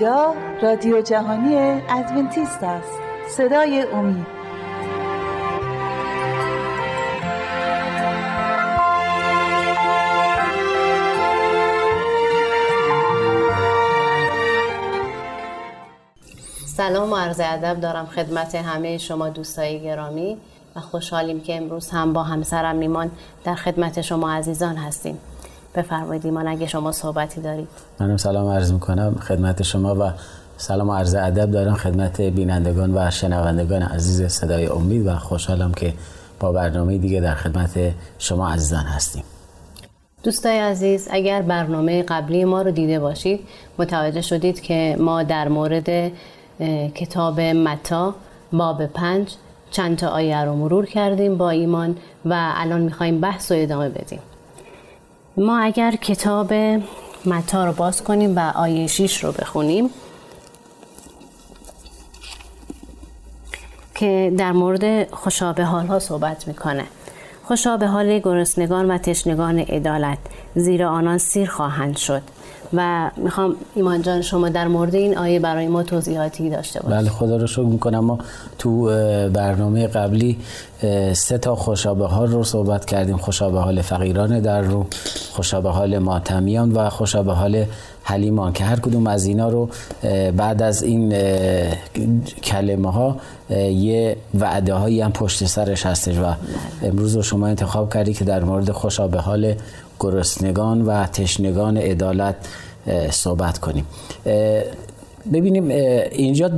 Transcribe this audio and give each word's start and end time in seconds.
اینجا 0.00 0.34
رادیو 0.62 1.00
جهانی 1.00 1.56
ادونتیست 1.88 2.62
است. 2.62 2.98
صدای 3.28 3.82
امید. 3.92 4.26
سلام 16.66 17.12
و 17.12 17.16
عرض 17.16 17.40
ادب 17.44 17.80
دارم 17.80 18.06
خدمت 18.06 18.54
همه 18.54 18.98
شما 18.98 19.28
دوستای 19.28 19.82
گرامی 19.82 20.36
و 20.76 20.80
خوشحالیم 20.80 21.40
که 21.40 21.56
امروز 21.56 21.90
هم 21.90 22.12
با 22.12 22.22
همسرم 22.22 22.80
ایمان 22.80 23.10
در 23.44 23.54
خدمت 23.54 24.00
شما 24.00 24.32
عزیزان 24.32 24.76
هستیم. 24.76 25.18
بفرمایید 25.76 26.24
ایمان 26.24 26.48
اگه 26.48 26.66
شما 26.66 26.92
صحبتی 26.92 27.40
دارید. 27.40 27.68
منم 28.00 28.16
سلام 28.16 28.48
عرض 28.48 28.72
می‌کنم 28.72 29.14
خدمت 29.20 29.62
شما 29.62 29.94
و 29.94 30.12
سلام 30.56 30.88
و 30.88 30.94
عرض 30.94 31.14
ادب 31.14 31.50
دارم 31.50 31.74
خدمت 31.74 32.20
بینندگان 32.20 32.98
و 32.98 33.10
شنوندگان 33.10 33.82
عزیز 33.82 34.32
صدای 34.32 34.66
امید 34.66 35.06
و 35.06 35.16
خوشحالم 35.16 35.72
که 35.72 35.94
با 36.40 36.52
برنامه 36.52 36.98
دیگه 36.98 37.20
در 37.20 37.34
خدمت 37.34 37.78
شما 38.18 38.48
عزیزان 38.48 38.84
هستیم. 38.84 39.22
دوستای 40.22 40.58
عزیز 40.58 41.08
اگر 41.10 41.42
برنامه 41.42 42.02
قبلی 42.02 42.44
ما 42.44 42.62
رو 42.62 42.70
دیده 42.70 42.98
باشید 42.98 43.40
متوجه 43.78 44.20
شدید 44.20 44.60
که 44.60 44.96
ما 45.00 45.22
در 45.22 45.48
مورد 45.48 46.12
کتاب 46.94 47.40
متا 47.40 48.14
باب 48.52 48.86
پنج 48.86 49.34
چند 49.70 49.96
تا 49.96 50.08
آیه 50.08 50.44
رو 50.44 50.54
مرور 50.54 50.86
کردیم 50.86 51.36
با 51.36 51.50
ایمان 51.50 51.96
و 52.24 52.52
الان 52.56 52.80
می‌خوایم 52.80 53.20
بحث 53.20 53.52
رو 53.52 53.58
ادامه 53.62 53.88
بدیم. 53.88 54.20
ما 55.38 55.58
اگر 55.58 55.96
کتاب 55.96 56.52
متا 57.26 57.64
رو 57.64 57.72
باز 57.72 58.04
کنیم 58.04 58.36
و 58.36 58.52
آیه 58.54 58.86
6 58.86 59.24
رو 59.24 59.32
بخونیم 59.32 59.90
که 63.94 64.32
در 64.38 64.52
مورد 64.52 65.14
خوشابه 65.14 65.64
حال 65.64 65.86
ها 65.86 65.98
صحبت 65.98 66.48
می‌کنه. 66.48 66.84
خوشابه 67.44 67.86
حال 67.86 68.18
گرسنگان 68.18 68.90
و 68.90 68.98
تشنگان 68.98 69.58
عدالت 69.58 70.18
زیرا 70.54 70.90
آنان 70.90 71.18
سیر 71.18 71.50
خواهند 71.50 71.96
شد. 71.96 72.22
و 72.72 73.10
می‌خوام 73.16 73.54
ایمان 73.74 74.02
جان 74.02 74.22
شما 74.22 74.48
در 74.48 74.68
مورد 74.68 74.94
این 74.94 75.18
آیه 75.18 75.40
برای 75.40 75.68
ما 75.68 75.82
توضیحاتی 75.82 76.50
داشته 76.50 76.80
باشید. 76.80 76.98
بله 76.98 77.10
خدا 77.10 77.36
رو 77.36 77.46
شکر 77.46 77.62
می‌کنم. 77.62 78.04
ما 78.04 78.18
تو 78.58 78.86
برنامه 79.32 79.86
قبلی 79.86 80.38
سه 81.12 81.38
تا 81.38 81.56
خوشابه 81.56 82.06
حال 82.06 82.28
رو 82.28 82.44
صحبت 82.44 82.84
کردیم. 82.84 83.16
خوشابه 83.16 83.58
حال 83.60 83.82
فقیران 83.82 84.40
در 84.40 84.60
رو 84.60 84.86
خوشابه 85.32 85.70
حال 85.70 85.98
ماتمیان 85.98 86.72
و 86.72 86.90
خوشابه 86.90 87.32
حال 87.32 87.64
حلیمان 88.02 88.52
که 88.52 88.64
هر 88.64 88.80
کدوم 88.80 89.06
از 89.06 89.26
اینا 89.26 89.48
رو 89.48 89.68
بعد 90.36 90.62
از 90.62 90.82
این 90.82 91.14
کلمه 92.42 92.92
ها 92.92 93.16
یه 93.50 94.16
وعده 94.40 94.74
هایی 94.74 95.00
هم 95.00 95.12
پشت 95.12 95.44
سرش 95.44 95.86
هستش 95.86 96.18
و. 96.18 96.34
امروز 96.82 97.16
رو 97.16 97.22
شما 97.22 97.46
انتخاب 97.46 97.94
کردی 97.94 98.14
که 98.14 98.24
در 98.24 98.44
مورد 98.44 98.70
خوشابه 98.70 99.18
حال 99.18 99.54
گرسنگان 100.00 100.82
و 100.82 101.06
تشنگان 101.06 101.76
عدالت 101.76 102.34
صحبت 103.10 103.58
کنیم 103.58 103.84
ببینیم 105.32 105.68
اینجا 106.12 106.48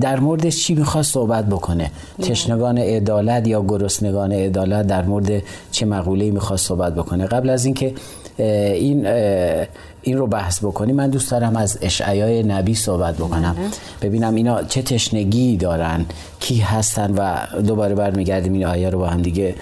در 0.00 0.20
مورد 0.20 0.48
چی 0.48 0.74
می‌خواد 0.74 1.04
صحبت 1.04 1.46
بکنه 1.46 1.90
تشنگان 2.22 2.78
عدالت 2.78 3.48
یا 3.48 3.62
گرسنگان 3.68 4.32
عدالت 4.32 4.86
در 4.86 5.02
مورد 5.04 5.42
چه 5.70 5.86
مقوله 5.86 6.30
می‌خواد 6.30 6.58
صحبت 6.58 6.94
بکنه 6.94 7.26
قبل 7.26 7.50
از 7.50 7.64
اینکه 7.64 7.94
این 8.38 9.06
این 9.06 9.06
رو 10.06 10.26
بحث 10.26 10.64
بکنیم 10.64 10.96
من 10.96 11.10
دوست 11.10 11.30
دارم 11.30 11.56
از 11.56 11.78
اشعیای 11.82 12.42
نبی 12.42 12.74
صحبت 12.74 13.14
بکنم 13.14 13.56
بله. 13.58 13.68
ببینم 14.02 14.34
اینا 14.34 14.62
چه 14.62 14.82
تشنگی 14.82 15.56
دارن 15.56 16.06
کی 16.40 16.58
هستن 16.58 17.14
و 17.14 17.36
دوباره 17.62 17.94
برمیگردیم 17.94 18.52
این 18.52 18.66
آیه 18.66 18.90
رو 18.90 18.98
با 18.98 19.06
هم 19.06 19.22
دیگه 19.22 19.54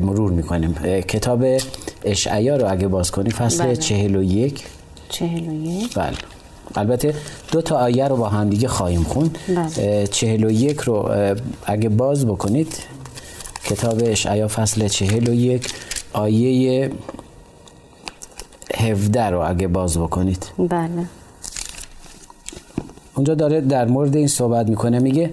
مرور 0.00 0.32
می‌کنیم 0.32 0.74
کتاب 1.08 1.44
اشعیا 2.04 2.56
رو 2.56 2.72
اگه 2.72 2.88
باز 2.88 3.10
کنیم 3.10 3.32
فصل 3.32 3.64
بله. 3.64 3.76
چهل 3.76 4.16
و 4.16 4.22
یک 4.22 4.64
چهل 5.08 5.48
و 5.48 5.54
یک 5.64 5.94
بله 5.94 6.16
البته 6.74 7.14
دو 7.52 7.62
تا 7.62 7.76
آیه 7.76 8.08
رو 8.08 8.16
با 8.16 8.28
هم 8.28 8.50
دیگه 8.50 8.68
خواهیم 8.68 9.02
خوند 9.02 9.38
بله. 9.48 10.06
چهل 10.06 10.44
و 10.44 10.50
یک 10.50 10.80
رو 10.80 11.10
اگه 11.66 11.88
باز 11.88 12.26
بکنید 12.26 12.76
کتاب 13.64 14.00
اشعیا 14.04 14.48
فصل 14.48 14.88
چهل 14.88 15.28
و 15.28 15.34
یک 15.34 15.72
آیه 16.12 16.90
هفده 18.82 19.22
رو 19.22 19.50
اگه 19.50 19.68
باز 19.68 19.98
بکنید. 19.98 20.46
بله. 20.58 20.88
اونجا 23.14 23.34
داره 23.34 23.60
در 23.60 23.84
مورد 23.84 24.16
این 24.16 24.26
صحبت 24.26 24.68
می‌کنه 24.68 24.98
میگه 24.98 25.30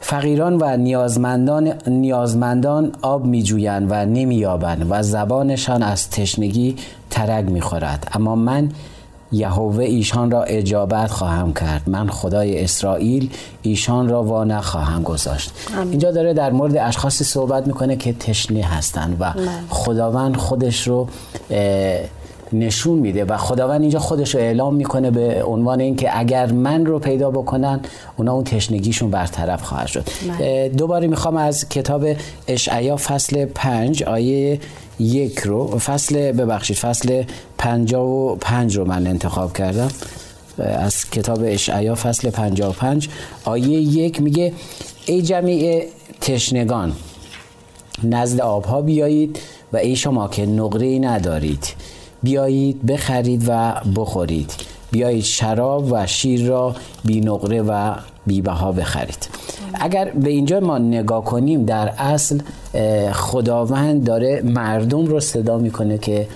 فقیران 0.00 0.58
و 0.60 0.76
نیازمندان 0.76 1.72
نیازمندان 1.86 2.92
آب 3.02 3.24
میجویند 3.24 3.86
و 3.90 3.94
نمییابند 4.04 4.86
و 4.90 5.02
زبانشان 5.02 5.82
از 5.82 6.10
تشنگی 6.10 6.76
ترگ 7.10 7.50
می‌خورد. 7.50 8.08
اما 8.12 8.34
من 8.34 8.70
یهوه 9.32 9.84
ایشان 9.84 10.30
را 10.30 10.42
اجابت 10.42 11.10
خواهم 11.10 11.52
کرد. 11.52 11.82
من 11.86 12.08
خدای 12.08 12.64
اسرائیل 12.64 13.30
ایشان 13.62 14.08
را 14.08 14.22
وا 14.22 14.44
نخواهم 14.44 15.02
گذاشت. 15.02 15.52
اینجا 15.90 16.10
داره 16.10 16.34
در 16.34 16.50
مورد 16.50 16.76
اشخاصی 16.76 17.24
صحبت 17.24 17.66
می‌کنه 17.66 17.96
که 17.96 18.12
تشنه 18.12 18.64
هستند 18.64 19.16
و 19.20 19.32
بله. 19.32 19.48
خداوند 19.68 20.36
خودش 20.36 20.88
رو 20.88 21.08
نشون 22.52 22.98
میده 22.98 23.24
و 23.24 23.36
خداوند 23.36 23.80
اینجا 23.80 23.98
خودش 23.98 24.34
رو 24.34 24.40
اعلام 24.40 24.74
می‌کنه 24.74 25.10
به 25.10 25.44
عنوان 25.44 25.80
اینکه 25.80 26.18
اگر 26.18 26.52
من 26.52 26.86
رو 26.86 26.98
پیدا 26.98 27.30
بکنن 27.30 27.80
اونا 28.16 28.32
اون 28.32 28.44
تشنگیشون 28.44 29.10
برطرف 29.10 29.62
خواهد 29.62 29.86
شد 29.86 30.04
بله. 30.38 30.68
دوباره 30.68 31.06
می‌خوام 31.06 31.36
از 31.36 31.68
کتاب 31.68 32.06
اشعیا 32.48 32.96
فصل 32.96 33.44
پنج 33.44 34.02
آیه 34.02 34.60
یک 34.98 35.38
رو 35.38 35.78
فصل 35.78 36.32
ببخشید 36.32 36.76
فصل 36.76 37.22
پنجا 37.58 38.06
و 38.06 38.36
پنج 38.36 38.76
رو 38.76 38.84
من 38.84 39.06
انتخاب 39.06 39.52
کردم 39.52 39.90
از 40.58 41.10
کتاب 41.10 41.40
اشعیا 41.44 41.94
فصل 41.94 42.30
پنجا 42.30 42.70
و 42.70 42.72
پنج 42.72 43.08
آیه 43.44 43.80
یک 43.80 44.22
میگه 44.22 44.52
ای 45.06 45.22
جمیع 45.22 45.86
تشنگان 46.20 46.92
نزد 48.04 48.40
آبها 48.40 48.82
بیایید 48.82 49.38
و 49.72 49.76
ای 49.76 49.96
شما 49.96 50.28
که 50.28 50.46
نقره 50.46 50.98
ندارید 50.98 51.66
بیایید 52.22 52.86
بخرید 52.86 53.44
و 53.48 53.74
بخورید. 53.96 54.52
بیایید 54.90 55.24
شراب 55.24 55.92
و 55.92 56.06
شیر 56.06 56.46
را 56.46 56.74
بی 57.04 57.20
نقره 57.20 57.62
و 57.62 57.94
بی 58.26 58.42
بها 58.42 58.72
بخرید. 58.72 59.28
اگر 59.74 60.04
به 60.10 60.30
اینجا 60.30 60.60
ما 60.60 60.78
نگاه 60.78 61.24
کنیم 61.24 61.64
در 61.64 61.88
اصل 61.88 62.40
خداوند 63.12 64.04
داره 64.04 64.42
مردم 64.44 65.06
رو 65.06 65.20
صدا 65.20 65.58
می‌کنه 65.58 65.98
که 65.98 66.28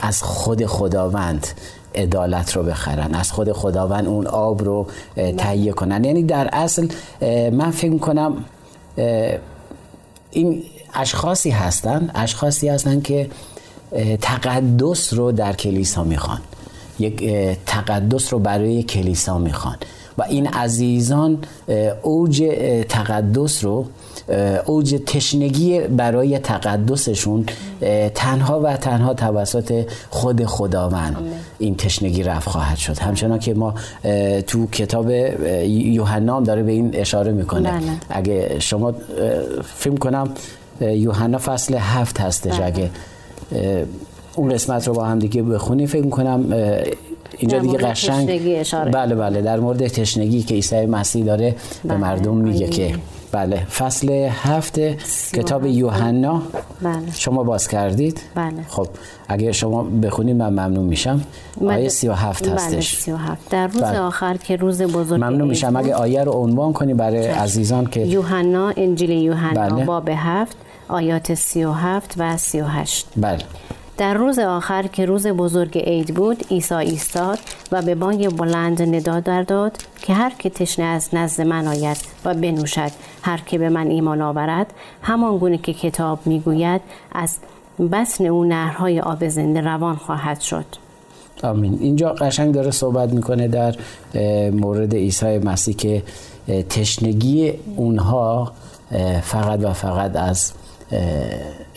از 0.00 0.22
خود 0.22 0.66
خداوند 0.66 1.46
عدالت 1.94 2.56
رو 2.56 2.62
بخرن 2.62 3.14
از 3.14 3.32
خود 3.32 3.52
خداوند 3.52 4.06
اون 4.06 4.26
آب 4.26 4.64
رو 4.64 4.86
تهیه 5.38 5.72
کنن. 5.72 6.04
یعنی 6.04 6.22
در 6.22 6.48
اصل 6.52 6.88
من 7.52 7.70
فکر 7.70 7.98
کنم 7.98 8.44
این 10.30 10.62
اشخاصی 10.94 11.50
هستن 11.50 12.10
اشخاصی 12.14 12.68
هستن 12.68 13.00
که 13.00 13.30
تقدس 14.20 15.14
رو 15.14 15.32
در 15.32 15.52
کلیسا 15.52 16.04
می‌خوان. 16.04 16.38
یک 16.98 17.30
تقدس 17.66 18.32
رو 18.32 18.38
برای 18.38 18.82
کلیسا 18.82 19.38
می‌خوان. 19.38 19.76
و 20.18 20.22
این 20.22 20.46
عزیزان 20.46 21.38
اوج 22.02 22.44
تقدس 22.88 23.64
رو 23.64 23.86
اوج 24.66 25.00
تشنگی 25.06 25.80
برای 25.80 26.38
تقدسشون 26.38 27.46
تنها 28.14 28.60
و 28.60 28.76
تنها 28.76 29.14
توسط 29.14 29.90
خود 30.10 30.44
خداوند 30.44 31.16
این 31.58 31.76
تشنگی 31.76 32.22
رفت 32.22 32.48
خواهد 32.48 32.76
شد. 32.76 32.98
همچنان 32.98 33.38
که 33.38 33.54
ما 33.54 33.74
تو 34.46 34.66
کتاب 34.66 35.10
یوحنا 35.66 36.40
داره 36.40 36.62
به 36.62 36.72
این 36.72 36.90
اشاره 36.96 37.32
می‌کنه. 37.32 37.70
بله. 37.70 37.82
اگه 38.10 38.56
شما 38.58 38.94
فیلم 39.76 39.96
کنم 39.96 40.28
یوحنا 40.80 41.38
فصل 41.38 41.74
هفت 41.74 42.20
هستش. 42.20 42.54
بله. 42.54 42.66
اگه 42.66 42.90
اون 44.34 44.48
قسمت 44.48 44.88
رو 44.88 44.94
با 44.94 45.04
هم 45.04 45.18
دیگه 45.18 45.42
بخونیم 45.42 45.86
فکر 45.86 46.04
می‌کنم 46.04 46.52
اینجا 47.38 47.58
دیگه 47.58 47.78
قشنگ 47.78 48.28
بله 48.92 49.14
بله 49.14 49.42
در 49.42 49.60
مورد 49.60 49.88
تشنگی 49.88 50.42
که 50.42 50.54
عیسی 50.54 50.86
مسیح 50.86 51.24
داره 51.24 51.50
به 51.50 51.88
بله. 51.88 51.98
مردم 51.98 52.36
میگه 52.36 52.68
که 52.68 52.94
بله 53.32 53.64
فصل 53.64 54.28
هفت 54.30 54.80
کتاب 55.32 55.66
یوحنا 55.66 56.42
بله. 56.82 57.12
شما 57.14 57.42
باز 57.42 57.68
کردید 57.68 58.20
بله. 58.34 58.62
خب 58.68 58.86
اگه 59.28 59.52
شما 59.52 59.82
بخونید 59.82 60.36
من 60.36 60.48
ممنون 60.48 60.84
میشم 60.84 61.20
آیه 61.66 61.88
سی 61.88 62.08
و 62.08 62.12
هفت 62.12 62.44
بله 62.44 62.54
هستش 62.54 63.08
و 63.08 63.16
هفت. 63.16 63.50
در 63.50 63.66
روز 63.66 63.82
بله. 63.82 63.98
آخر 63.98 64.36
که 64.36 64.56
روز 64.56 64.82
بزرگ 64.82 65.20
ممنون 65.20 65.48
میشم 65.48 65.76
اگه 65.76 65.94
آیه 65.94 66.24
رو 66.24 66.32
عنوان 66.32 66.72
کنی 66.72 66.94
برای 66.94 67.26
عزیزان 67.26 67.86
که 67.86 68.00
یوحنا 68.00 68.72
انجیل 68.76 69.10
یوحنا 69.10 69.68
بله. 69.68 69.84
باب 69.84 70.08
هفت 70.08 70.56
آیات 70.90 71.34
سی 71.34 71.64
و 71.64 71.72
هفت 71.72 72.14
و 72.18 72.36
سی 72.36 72.60
و 72.60 72.64
هشت. 72.64 73.06
بله. 73.16 73.38
در 73.98 74.14
روز 74.14 74.38
آخر 74.38 74.86
که 74.86 75.04
روز 75.04 75.26
بزرگ 75.26 75.78
عید 75.78 76.14
بود 76.14 76.44
عیسی 76.50 76.74
ایستاد 76.74 77.38
و 77.72 77.82
به 77.82 77.94
بانگ 77.94 78.36
بلند 78.36 78.82
ندا 78.82 79.20
در 79.20 79.42
داد 79.42 79.72
که 80.02 80.14
هر 80.14 80.32
که 80.38 80.50
تشنه 80.50 80.84
از 80.84 81.08
نزد 81.12 81.40
من 81.42 81.66
آید 81.66 81.96
و 82.24 82.34
بنوشد 82.34 82.90
هر 83.22 83.40
که 83.46 83.58
به 83.58 83.68
من 83.68 83.86
ایمان 83.86 84.22
آورد 84.22 84.66
همان 85.02 85.38
گونه 85.38 85.58
که 85.58 85.72
کتاب 85.72 86.18
می‌گوید 86.26 86.80
از 87.12 87.36
بطن 87.92 88.26
او 88.26 88.44
نهرهای 88.44 89.00
آب 89.00 89.28
زنده 89.28 89.60
روان 89.60 89.96
خواهد 89.96 90.40
شد. 90.40 90.64
آمین. 91.42 91.78
اینجا 91.80 92.12
قشنگ 92.12 92.54
داره 92.54 92.70
صحبت 92.70 93.12
می‌کنه 93.12 93.48
در 93.48 93.74
مورد 94.50 94.94
عیسی 94.94 95.38
مسیح 95.38 95.76
که 95.76 96.02
تشنگی 96.68 97.52
اونها 97.76 98.52
فقط 99.22 99.64
و 99.64 99.72
فقط 99.72 100.16
از 100.16 100.52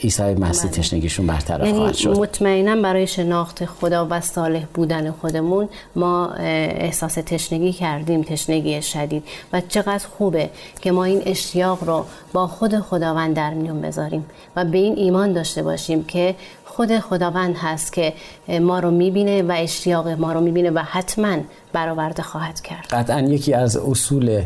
عیسی 0.03 0.33
مسیح. 0.33 0.71
تشنگیشون 0.71 1.27
برطرف 1.27 1.65
یعنی 1.65 1.77
خواهد 1.77 1.95
شد. 1.95 2.17
مطمئنا 2.17 2.81
برای 2.81 3.07
شناخت 3.07 3.65
خدا 3.65 4.07
و 4.09 4.21
صالح 4.21 4.65
بودن 4.73 5.11
خودمون 5.11 5.69
ما 5.95 6.27
احساس 6.33 7.13
تشنگی 7.13 7.73
کردیم 7.73 8.23
تشنگی 8.23 8.81
شدید. 8.81 9.23
و 9.53 9.61
چقدر 9.61 10.05
خوبه 10.17 10.49
که 10.81 10.91
ما 10.91 11.03
این 11.03 11.21
اشتیاق 11.25 11.83
رو 11.83 12.05
با 12.33 12.47
خود 12.47 12.79
خداوند 12.79 13.35
در 13.35 13.53
میون 13.53 13.81
بذاریم 13.81 14.25
و 14.55 14.65
به 14.65 14.77
این 14.77 14.97
ایمان 14.97 15.33
داشته 15.33 15.63
باشیم 15.63 16.03
که 16.03 16.35
خود 16.65 16.99
خداوند 16.99 17.55
هست 17.55 17.93
که 17.93 18.13
ما 18.61 18.79
رو 18.79 18.91
می‌بینه 18.91 19.41
و 19.41 19.51
اشتیاق 19.57 20.07
ما 20.07 20.33
رو 20.33 20.41
می‌بینه 20.41 20.71
و 20.71 20.79
حتما 20.79 21.37
برآورده 21.73 22.23
خواهد 22.23 22.61
کرد. 22.61 22.87
قطعا 22.91 23.21
یکی 23.21 23.53
از 23.53 23.77
اصول 23.77 24.41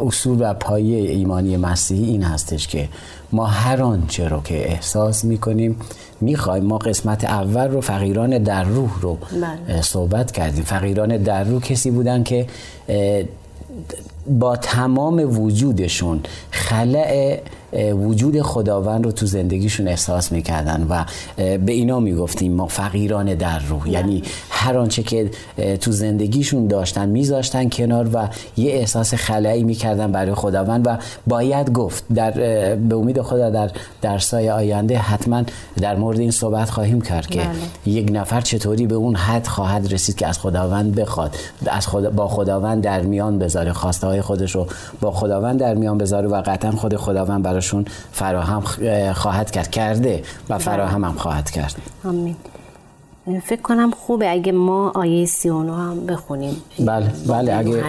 اصول 0.00 0.38
و 0.40 0.54
پایه 0.54 1.10
ایمانی 1.10 1.56
مسیحی 1.56 2.04
این 2.04 2.22
هستش 2.22 2.68
که 2.68 2.88
ما 3.32 3.46
هر 3.46 3.82
آنچه 3.82 4.28
رو 4.28 4.42
که 4.42 4.70
احساس 4.70 5.24
می‌کنیم 5.24 5.76
می‌خوایم 6.20 6.64
ما 6.64 6.78
قسمت 6.78 7.24
اول 7.24 7.68
رو 7.68 7.80
فقیران 7.80 8.38
در 8.38 8.64
روح 8.64 9.00
رو 9.00 9.18
بله. 9.66 9.82
صحبت 9.82 10.32
کردیم 10.32 10.64
فقیران 10.64 11.16
در 11.16 11.44
روح 11.44 11.62
کسی 11.62 11.90
بودن 11.90 12.22
که 12.22 12.46
با 14.26 14.56
تمام 14.56 15.40
وجودشون 15.40 16.20
خلع 16.50 17.38
وجود 17.92 18.42
خداوند 18.42 19.04
رو 19.04 19.12
تو 19.12 19.26
زندگیشون 19.26 19.88
احساس 19.88 20.32
می‌کردن 20.32 20.86
و 20.90 21.04
به 21.36 21.72
اینا 21.72 22.00
می‌گفتیم 22.00 22.52
ما 22.52 22.66
فقیران 22.66 23.34
در 23.34 23.58
روح 23.58 23.90
یعنی 23.90 24.22
هر 24.50 24.78
آنچه 24.78 25.02
که 25.02 25.30
تو 25.80 25.92
زندگیشون 25.92 26.66
داشتن 26.66 27.08
میذاشتن 27.08 27.68
کنار 27.68 28.08
و 28.12 28.28
یه 28.56 28.72
احساس 28.72 29.14
خلایی 29.14 29.64
می‌کردن 29.64 30.12
برای 30.12 30.34
خداوند 30.34 30.86
و 30.86 30.98
باید 31.26 31.72
گفت 31.72 32.04
در 32.14 32.30
به 32.76 32.96
امید 32.96 33.22
خدا 33.22 33.50
در 33.50 33.70
درسای 34.02 34.50
آینده 34.50 34.98
حتما 34.98 35.42
در 35.80 35.96
مورد 35.96 36.20
این 36.20 36.30
صحبت 36.30 36.70
خواهیم 36.70 37.00
کرد 37.00 37.26
که 37.26 37.40
بله. 37.40 37.94
یک 37.94 38.10
نفر 38.12 38.40
چطوری 38.40 38.86
به 38.86 38.94
اون 38.94 39.14
حد 39.14 39.46
خواهد 39.46 39.92
رسید 39.92 40.16
که 40.16 40.26
از 40.26 40.38
خداوند 40.38 40.94
بخواد 40.94 41.36
از 41.66 41.86
خدا 41.86 42.10
با 42.10 42.28
خداوند 42.28 42.82
در 42.82 43.00
میان 43.00 43.38
بذاره 43.38 43.72
خواسته 43.72 44.06
های 44.06 44.20
خودش 44.20 44.54
رو 44.54 44.66
با 45.00 45.10
خداوند 45.10 45.60
در 45.60 45.74
میان 45.74 45.98
بذاره 45.98 46.28
و 46.28 46.42
قطعا 46.42 46.70
خود 46.70 46.96
خداوند 46.96 47.42
براشون 47.60 47.84
فراهم 48.12 48.60
خواهد 49.12 49.50
کرد. 49.50 49.70
کرده 49.70 50.22
و 50.48 50.54
بله. 50.54 50.58
فراهم 50.58 51.04
هم 51.04 51.12
خواهد 51.18 51.50
کرد. 51.50 51.74
آمین. 52.04 52.36
فکر 53.44 53.62
کنم 53.62 53.90
خوبه 53.90 54.30
اگه 54.30 54.52
ما 54.52 54.92
آیه 54.94 55.26
39 55.26 55.72
هم 55.72 56.06
بخونیم. 56.06 56.56
بله 56.78 57.06
بله 57.28 57.54
اگه 57.54 57.82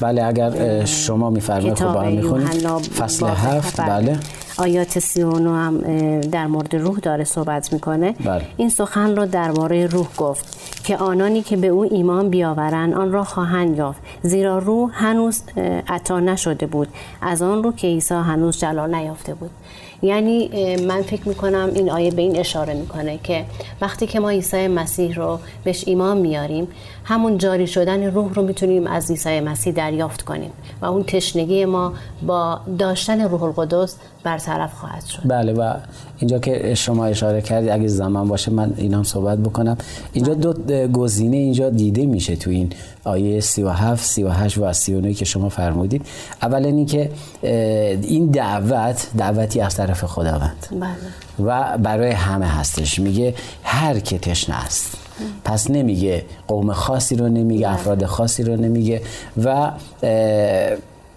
بله 0.00 0.24
اگر 0.24 0.84
شما 0.84 1.30
میفرمایید 1.30 1.78
خب 1.78 1.92
با 1.92 2.00
هم 2.00 2.12
می‌خونیم. 2.12 2.46
فصل 2.78 3.26
هفت 3.26 3.80
بله. 3.80 4.18
آیات 4.58 4.98
39 4.98 5.50
هم 5.50 5.80
در 6.20 6.46
مورد 6.46 6.76
روح 6.76 6.98
داره 6.98 7.24
صحبت 7.24 7.72
می‌کنه. 7.72 8.12
بله. 8.24 8.42
این 8.56 8.68
سخن 8.68 9.16
رو 9.16 9.26
درباره 9.26 9.86
روح 9.86 10.06
گفت 10.16 10.58
که 10.84 10.96
آنانی 10.96 11.42
که 11.42 11.56
به 11.56 11.66
او 11.66 11.82
ایمان 11.82 12.28
بیاورند 12.28 12.94
آن 12.94 13.12
را 13.12 13.24
خواهند 13.24 13.78
یافت. 13.78 14.00
زیرا 14.22 14.58
روح 14.58 14.90
هنوز 14.94 15.42
عطا 15.88 16.20
نشده 16.20 16.66
بود. 16.66 16.88
از 17.22 17.42
آن 17.42 17.62
رو 17.62 17.72
که 17.72 17.86
عیسی 17.86 18.14
هنوز 18.14 18.58
جلال 18.58 18.94
نیافته 18.94 19.34
بود. 19.34 19.50
یعنی 20.02 20.76
من 20.86 21.02
فکر 21.02 21.28
می‌کنم 21.28 21.70
این 21.74 21.90
آیه 21.90 22.10
به 22.10 22.22
این 22.22 22.38
اشاره 22.38 22.74
می‌کنه 22.74 23.18
که 23.22 23.44
وقتی 23.80 24.06
که 24.06 24.20
ما 24.20 24.30
عیسی 24.30 24.56
مسیح 24.66 25.14
رو 25.14 25.38
بهش 25.64 25.84
ایمان 25.86 26.18
میاریم 26.18 26.68
همون 27.04 27.38
جاری 27.38 27.66
شدن 27.66 28.10
روح 28.10 28.34
رو 28.34 28.42
می‌تونیم 28.42 28.86
از 28.86 29.10
عیسی 29.10 29.40
مسیح 29.40 29.72
دریافت 29.72 30.22
کنیم 30.22 30.50
و 30.80 30.86
اون 30.86 31.04
تشنگی 31.04 31.64
ما 31.64 31.92
با 32.22 32.60
داشتن 32.78 33.20
روح 33.20 33.42
القدس 33.42 33.96
برطرف 34.28 34.74
خواهد 34.74 35.04
شد. 35.06 35.22
بله 35.24 35.52
و 35.52 35.74
اینجا 36.18 36.38
که 36.38 36.74
شما 36.74 37.06
اشاره 37.06 37.42
کردی 37.42 37.70
اگه 37.70 37.88
زمان 37.88 38.28
باشه 38.28 38.50
من 38.50 38.72
اینام 38.76 39.02
صحبت 39.02 39.38
بکنم. 39.38 39.76
اینجا 40.12 40.34
بله. 40.34 40.52
دو 40.52 40.88
گزینه 41.00 41.36
اینجا 41.36 41.70
دیده 41.70 42.06
میشه 42.06 42.36
تو 42.36 42.50
این 42.50 42.72
آیه 43.04 43.40
37 43.40 44.04
38 44.04 44.58
و 44.58 44.72
39 44.72 45.14
که 45.14 45.24
شما 45.24 45.48
فرمودید. 45.48 46.06
اولا 46.42 46.68
اینکه 46.68 47.10
این 47.42 48.26
دعوت 48.26 49.06
دعوتی 49.18 49.60
از 49.60 49.74
طرف 49.74 50.04
خداوند. 50.04 50.66
بله. 50.70 51.46
و 51.46 51.78
برای 51.78 52.10
همه 52.10 52.46
هستش. 52.46 52.98
میگه 52.98 53.34
هر 53.62 53.98
که 53.98 54.18
تشنه 54.18 54.64
است. 54.64 54.96
پس 55.44 55.70
نمیگه 55.70 56.24
قوم 56.48 56.72
خاصی 56.72 57.16
رو 57.16 57.28
نمیگه 57.28 57.66
بله. 57.66 57.74
افراد 57.74 58.04
خاصی 58.04 58.42
رو 58.42 58.56
نمیگه. 58.56 59.02
و 59.44 59.70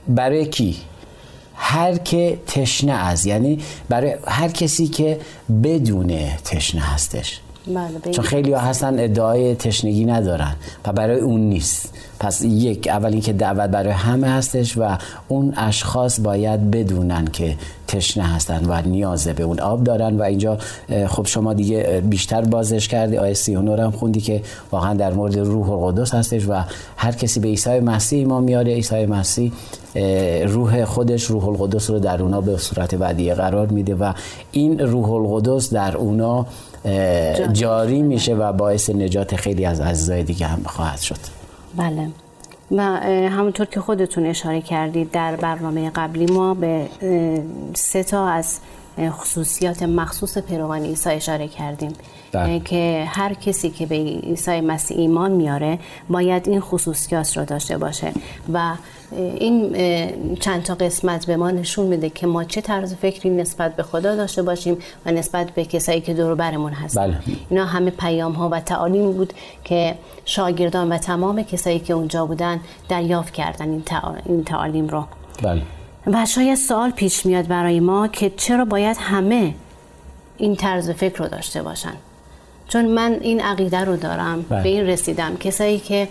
برای 0.07 0.45
کی؟ 0.45 0.77
هر 1.63 1.97
که 1.97 2.39
تشنه 2.47 2.91
از 2.91 3.25
یعنی 3.25 3.59
برای 3.89 4.15
هر 4.27 4.47
کسی 4.47 4.87
که 4.87 5.19
بدون 5.63 6.17
تشنه 6.45 6.81
هستش. 6.81 7.39
چون 8.11 8.25
خیلی 8.25 8.53
ها 8.53 8.59
هستن 8.59 8.99
ادعای 8.99 9.55
تشنگی 9.55 10.05
ندارن 10.05 10.55
و 10.85 10.93
برای 10.93 11.19
اون 11.19 11.41
نیست. 11.41 11.93
پس 12.19 12.41
یک 12.41 12.87
اول 12.87 13.11
اینکه 13.11 13.33
دعوت 13.33 13.69
برای 13.69 13.93
همه 13.93 14.27
هستش 14.27 14.77
و 14.77 14.97
اون 15.27 15.53
اشخاص 15.57 16.19
باید 16.19 16.71
بدونن 16.71 17.27
که 17.27 17.55
تشنه 17.87 18.23
هستن 18.23 18.65
و 18.67 18.81
نیازه 18.81 19.33
به 19.33 19.43
اون 19.43 19.59
آب 19.59 19.83
دارن 19.83 20.17
و 20.17 20.23
اینجا 20.23 20.57
خب 21.07 21.25
شما 21.27 21.53
دیگه 21.53 22.03
بیشتر 22.09 22.41
بازش 22.41 22.87
کردی. 22.87 23.17
آیه 23.17 23.33
39 23.33 23.83
هم 23.83 23.91
خوندی 23.91 24.21
که 24.21 24.41
واقعا 24.71 24.93
در 24.93 25.13
مورد 25.13 25.37
روح 25.37 25.69
القدس 25.69 26.13
هستش 26.13 26.47
و 26.47 26.63
هر 26.97 27.11
کسی 27.11 27.39
به 27.39 27.47
عیسی 27.47 27.79
مسیح 27.79 28.27
ما 28.27 28.39
میاره. 28.39 28.73
عیسی 28.73 29.05
مسیح 29.05 29.51
روح 30.47 30.85
خودش 30.85 31.23
روح 31.23 31.47
القدس 31.47 31.89
رو 31.89 31.99
در 31.99 32.21
اونا 32.21 32.41
به 32.41 32.57
صورت 32.57 32.95
ودیه 32.99 33.33
قرار 33.33 33.67
میده 33.67 33.95
و 33.95 34.13
این 34.51 34.79
روح 34.79 35.11
القدس 35.11 35.73
در 35.73 35.97
اونا 35.97 36.45
جاری 37.53 38.01
میشه 38.01 38.35
و 38.35 38.53
باعث 38.53 38.89
نجات 38.89 39.35
خیلی 39.35 39.65
از 39.65 39.81
عزیزای 39.81 40.23
دیگه 40.23 40.45
هم 40.47 40.63
خواهد 40.65 40.99
شد. 40.99 41.19
بله. 41.77 42.07
و 42.71 42.81
همونطور 43.29 43.65
که 43.65 43.79
خودتون 43.79 44.25
اشاره 44.25 44.61
کردید 44.61 45.11
در 45.11 45.35
برنامه 45.35 45.89
قبلی 45.89 46.25
ما 46.25 46.53
به 46.53 46.85
سه 47.73 48.03
تا 48.03 48.27
از 48.27 48.59
خصوصیات 48.99 49.83
مخصوص 49.83 50.37
پیروان 50.37 50.85
عیسی 50.85 51.09
اشاره 51.09 51.47
کردیم 51.47 51.93
بله. 52.31 52.59
که 52.59 53.05
هر 53.07 53.33
کسی 53.33 53.69
که 53.69 53.85
به 53.85 53.95
عیسی 53.95 54.61
مسیح 54.61 54.97
ایمان 54.97 55.31
میاره 55.31 55.79
باید 56.09 56.49
این 56.49 56.59
خصوصیات 56.59 57.37
رو 57.37 57.45
داشته 57.45 57.77
باشه 57.77 58.11
و 58.53 58.73
این 59.15 59.75
چند 60.35 60.63
تا 60.63 60.75
قسمت 60.75 61.25
به 61.25 61.37
ما 61.37 61.51
نشون 61.51 61.85
میده 61.85 62.09
که 62.09 62.27
ما 62.27 62.43
چه 62.43 62.61
طرز 62.61 62.93
فکری 62.93 63.29
نسبت 63.29 63.75
به 63.75 63.83
خدا 63.83 64.15
داشته 64.15 64.41
باشیم 64.41 64.77
و 65.05 65.11
نسبت 65.11 65.51
به 65.51 65.65
کسایی 65.65 66.01
که 66.01 66.13
دور 66.13 66.35
برمون 66.35 66.73
هستن 66.73 67.07
بله. 67.07 67.17
اینا 67.49 67.65
همه 67.65 67.91
پیام 67.91 68.31
ها 68.31 68.49
و 68.49 68.59
تعالیم 68.59 69.11
بود 69.11 69.33
که 69.63 69.95
شاگردان 70.25 70.91
و 70.91 70.97
تمام 70.97 71.43
کسایی 71.43 71.79
که 71.79 71.93
اونجا 71.93 72.25
بودن 72.25 72.59
دریافت 72.89 73.33
کردن 73.33 73.83
این 74.25 74.43
تعالیم 74.43 74.87
رو 74.87 75.05
بله. 75.43 75.61
و 76.07 76.25
شاید 76.25 76.55
سوال 76.55 76.91
پیش 76.91 77.25
میاد 77.25 77.47
برای 77.47 77.79
ما 77.79 78.07
که 78.07 78.29
چرا 78.37 78.65
باید 78.65 78.97
همه 78.99 79.53
این 80.37 80.55
طرز 80.55 80.89
فکر 80.89 81.17
رو 81.17 81.27
داشته 81.27 81.63
باشن 81.63 81.93
چون 82.67 82.85
من 82.85 83.17
این 83.21 83.41
عقیده 83.41 83.79
رو 83.79 83.95
دارم 83.95 84.45
بله. 84.49 84.63
به 84.63 84.69
این 84.69 84.87
رسیدم 84.87 85.37
کسایی 85.37 85.79
که 85.79 86.07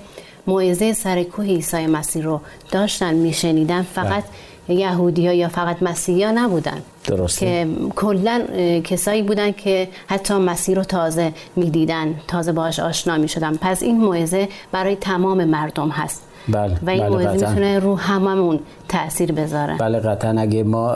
موعظه 0.47 0.93
سر 0.93 1.23
کوه 1.23 1.45
عیسی 1.45 1.87
مسیح 1.87 2.25
رو 2.25 2.41
داشتن 2.71 3.15
میشنیدن 3.15 3.83
فقط 3.83 4.25
بله. 4.69 4.77
یهودی 4.79 5.27
ها 5.27 5.33
یا 5.33 5.49
فقط 5.49 5.83
مسیحی 5.83 6.25
ها 6.25 6.31
نبودن 6.31 6.83
درسته. 7.05 7.47
که 7.47 7.69
کلا 7.97 8.43
کسایی 8.85 9.23
بودن 9.23 9.53
که 9.53 9.89
حتی 10.07 10.35
مسیح 10.35 10.77
رو 10.77 10.85
تازه 10.85 11.33
می‌دیدن 11.57 12.15
تازه 12.29 12.53
باش 12.53 12.81
آشنا 12.81 13.19
می‌شدن 13.19 13.57
پس 13.57 13.83
این 13.83 13.97
موعظه 13.97 14.49
برای 14.73 14.97
تمام 14.97 15.45
مردم 15.45 15.89
هست 15.89 16.23
بله 16.49 16.77
و 16.83 16.91
این 16.91 17.09
بله 17.09 17.33
می‌تونه 17.33 17.79
رو 17.79 17.97
هممون 17.97 18.61
تاثیر 18.89 19.33
بذاره. 19.33 19.77
بله 19.77 19.99
قطعا. 19.99 20.41
اگه 20.41 20.63
ما 20.63 20.93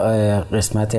قسمت 0.53 0.97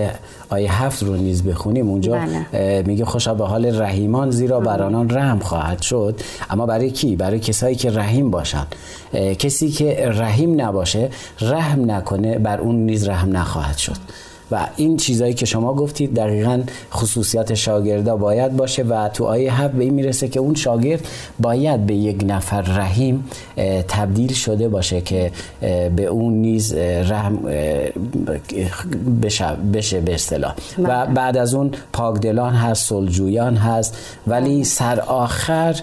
آیه 0.50 0.82
هفت 0.82 1.02
رو 1.02 1.16
نیز 1.16 1.42
بخونیم 1.42 1.88
اونجا 1.88 2.12
بله. 2.52 2.82
میگه 2.82 3.04
خوشا 3.04 3.34
به 3.34 3.46
حال 3.46 3.80
رحیمان 3.80 4.30
زیرا 4.30 4.60
بر 4.60 4.82
آنان 4.82 5.10
رحم 5.10 5.38
خواهد 5.38 5.82
شد. 5.82 6.20
اما 6.50 6.66
برای 6.66 6.90
کی؟ 6.90 7.16
برای 7.16 7.40
کسایی 7.40 7.76
که 7.76 7.90
رحیم 7.90 8.30
باشن 8.30 8.66
کسی 9.38 9.70
که 9.70 10.08
رحیم 10.08 10.60
نباشه 10.60 11.10
رحم 11.40 11.90
نکنه 11.90 12.38
بر 12.38 12.60
اون 12.60 12.76
نیز 12.76 13.08
رحم 13.08 13.36
نخواهد 13.36 13.76
شد. 13.76 13.96
و 14.50 14.68
این 14.76 14.96
چیزایی 14.96 15.34
که 15.34 15.46
شما 15.46 15.74
گفتید 15.74 16.14
دقیقا 16.14 16.62
خصوصیات 16.92 17.54
شاگردا 17.54 18.16
باید 18.16 18.56
باشه 18.56 18.82
و 18.82 19.08
تو 19.08 19.24
آیه 19.24 19.62
هفت 19.62 19.74
به 19.74 19.84
این 19.84 19.94
می‌رسه 19.94 20.28
که 20.28 20.40
اون 20.40 20.54
شاگرد 20.54 21.08
باید 21.40 21.86
به 21.86 21.94
یک 21.94 22.24
نفر 22.26 22.60
رحیم 22.60 23.24
تبدیل 23.88 24.32
شده 24.32 24.68
باشه 24.68 25.00
که 25.00 25.32
به 25.96 26.04
اون 26.04 26.32
نیز 26.32 26.74
رحم 26.74 27.38
بشه 29.72 30.00
به 30.00 30.14
اصطلاح. 30.14 30.54
و 30.78 30.82
بله. 30.82 31.14
بعد 31.14 31.36
از 31.36 31.54
اون 31.54 31.70
پاکدلان 31.92 32.54
هست 32.54 32.88
سلجویان 32.88 33.56
هست 33.56 33.96
ولی 34.26 34.64
سر 34.64 35.00
آخر 35.00 35.76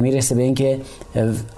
می‌رسه 0.00 0.34
به 0.34 0.42
اینکه 0.42 0.80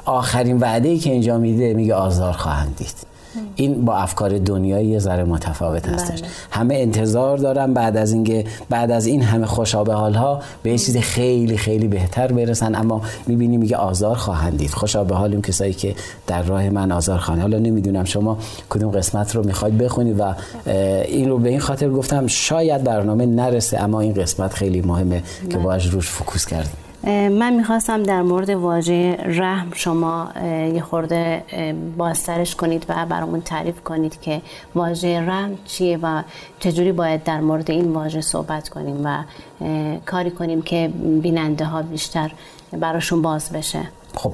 آخرین 0.05 0.59
وعده 0.59 0.89
ای 0.89 0.99
که 0.99 1.11
اینجا 1.13 1.39
میده 1.39 1.75
میگه 1.75 1.95
آزار 1.95 2.33
خواهند 2.33 2.77
دید. 2.77 3.16
این 3.57 3.85
با 3.85 3.97
افکار 3.97 4.39
دنیایی 4.39 4.89
یه 4.89 4.99
ذره 4.99 5.25
متفاوت 5.25 5.89
هستش. 5.89 6.21
بله. 6.21 6.31
همه 6.51 6.75
انتظار 6.75 7.39
دارن 7.39 7.75
بعد 7.75 7.97
از 7.97 8.13
اینکه 8.13 8.45
بعد 8.69 8.91
از 8.91 9.07
این 9.07 9.23
همه 9.23 9.47
خوشابه 9.47 9.93
حالها 9.93 10.41
به 10.63 10.71
یه 10.71 10.79
چیز 10.79 10.97
خیلی 10.97 11.57
خیلی 11.57 11.89
بهتر 11.89 12.33
برسن. 12.33 12.75
اما 12.75 13.03
می‌بینیم 13.27 13.61
میگه 13.61 13.77
آزار 13.77 14.17
خواهند 14.17 14.59
دید. 14.59 14.71
خوشابه 14.71 15.15
حال 15.15 15.33
اون 15.33 15.43
کسایی 15.43 15.73
که 15.73 15.95
در 16.27 16.43
راه 16.43 16.69
من 16.69 16.93
آزار 16.93 17.19
خواهند. 17.19 17.43
حالا 17.43 17.59
نمی‌دونم 17.59 18.05
شما 18.05 18.39
کدوم 18.71 18.91
قسمت 18.91 19.37
رو 19.37 19.47
می‌خواید 19.47 19.79
بخونید 19.79 20.21
و 20.21 20.35
این 21.09 21.29
رو 21.29 21.39
به 21.39 21.49
این 21.49 21.61
خاطر 21.61 21.91
گفتم 21.91 22.27
شاید 22.27 22.85
برنامه 22.85 23.27
نرسه 23.27 23.83
اما 23.83 24.01
این 24.01 24.15
قسمت 24.15 24.55
خیلی 24.55 24.81
مهمه 24.81 25.23
که 25.51 25.57
بله. 25.57 25.65
باش 25.65 25.87
روش 25.87 26.09
focus 26.09 26.47
کردیم. 26.47 26.86
من 27.07 27.53
می‌خواستم 27.53 28.03
در 28.03 28.23
مورد 28.23 28.51
واژه 28.51 29.17
رحم 29.25 29.73
شما 29.75 30.29
یه 30.75 30.81
خورده 30.81 31.43
بازترش 31.97 32.55
کنید 32.55 32.87
و 32.89 33.07
برامون 33.07 33.41
تعریف 33.41 33.81
کنید 33.81 34.21
که 34.21 34.41
واژه 34.75 35.21
رحم 35.21 35.59
چیه 35.67 35.99
و 36.03 36.23
چجوری 36.61 36.93
باید 36.93 37.25
در 37.25 37.41
مورد 37.41 37.71
این 37.71 37.93
واژه 37.93 38.21
صحبت 38.21 38.69
کنیم 38.69 39.01
و 39.05 39.19
کاری 40.07 40.31
کنیم 40.31 40.63
که 40.63 40.91
بیننده 41.23 41.65
ها 41.65 41.83
بیشتر 41.83 42.33
براشون 42.73 43.23
باز 43.23 43.51
بشه. 43.51 43.81
خب 44.15 44.33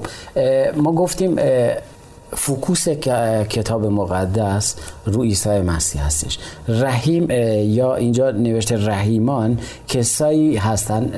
ما 0.77 0.91
گفتیم 0.91 1.39
focus 2.35 2.89
کتاب 3.49 3.85
مقدس 3.85 4.75
رو 5.05 5.23
عیسی 5.23 5.49
مسیح 5.49 6.05
هستش. 6.05 6.39
رحیم 6.67 7.29
یا 7.71 7.95
اینجا 7.95 8.31
نوشته 8.31 8.85
رحیمان 8.87 9.59
کسایی 9.87 10.57
هستن 10.57 11.11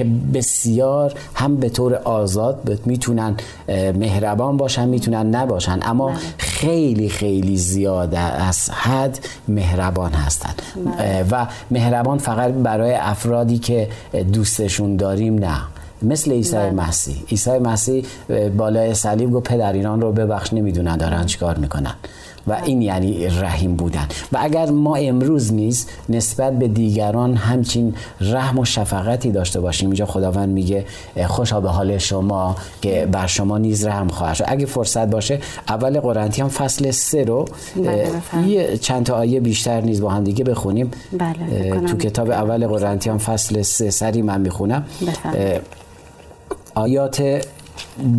که 0.00 0.06
بسیار 0.34 1.14
هم 1.34 1.56
به 1.56 1.68
طور 1.68 1.94
آزاد 1.94 2.80
می‌تونن 2.86 3.36
مهربان 3.94 4.56
باشن 4.56 4.88
می‌تونن 4.88 5.34
نباشن 5.34 5.78
اما 5.82 6.06
بله. 6.08 6.16
خیلی 6.38 7.08
خیلی 7.08 7.56
زیاد 7.56 8.14
از 8.14 8.70
حد 8.70 9.18
مهربان 9.48 10.12
هستن 10.12 10.54
بله. 10.76 11.24
و 11.30 11.46
مهربان 11.70 12.18
فقط 12.18 12.52
برای 12.52 12.94
افرادی 12.94 13.58
که 13.58 13.88
دوستشون 14.32 14.96
داریم 14.96 15.34
نه 15.34 15.60
مثل 16.02 16.32
عیسی 16.32 16.56
بله. 16.56 16.70
مسیح 16.70 17.16
عیسی 17.30 17.58
مسیح 17.58 18.04
بالای 18.56 18.94
صلیب 18.94 19.32
گفت 19.32 19.48
پدر 19.48 19.72
ایران 19.72 20.00
رو 20.00 20.12
ببخش 20.12 20.52
نمی‌دونن 20.52 20.96
دارن 20.96 21.26
چیکار 21.26 21.58
می‌کنن 21.58 21.94
و 22.46 22.60
این 22.64 22.82
یعنی 22.82 23.26
رحیم 23.26 23.76
بودن. 23.76 24.08
و 24.32 24.38
اگر 24.40 24.70
ما 24.70 24.96
امروز 24.96 25.52
نیز 25.52 25.86
نسبت 26.08 26.58
به 26.58 26.68
دیگران 26.68 27.34
همچین 27.34 27.94
رحم 28.20 28.58
و 28.58 28.64
شفقتی 28.64 29.30
داشته 29.30 29.60
باشیم 29.60 29.88
اینجا 29.88 30.06
خداوند 30.06 30.48
میگه 30.48 30.84
خوشا 31.26 31.60
به 31.60 31.68
حال 31.68 31.98
شما 31.98 32.56
که 32.82 33.08
بر 33.12 33.26
شما 33.26 33.58
نیز 33.58 33.86
رحم 33.86 34.08
خواهد 34.08 34.34
شد. 34.34 34.44
اگه 34.48 34.66
فرصت 34.66 35.10
باشه 35.10 35.40
اول 35.68 36.00
قرنتیان 36.00 36.48
فصل 36.48 36.90
سه 36.90 37.24
رو 37.24 37.44
بله، 37.76 38.10
یه 38.46 38.76
چند 38.76 39.06
تا 39.06 39.14
آیه 39.14 39.40
بیشتر 39.40 39.80
نیز 39.80 40.00
با 40.00 40.10
هم 40.10 40.24
دیگه 40.24 40.44
بخونیم. 40.44 40.90
بله 41.18 41.80
تو 41.86 41.96
کتاب 41.96 42.30
اول 42.30 42.66
قرنتیان 42.66 43.18
فصل 43.18 43.62
سه 43.62 43.90
سری 43.90 44.22
من 44.22 44.40
می‌خونم. 44.40 44.84
آیات 46.74 47.46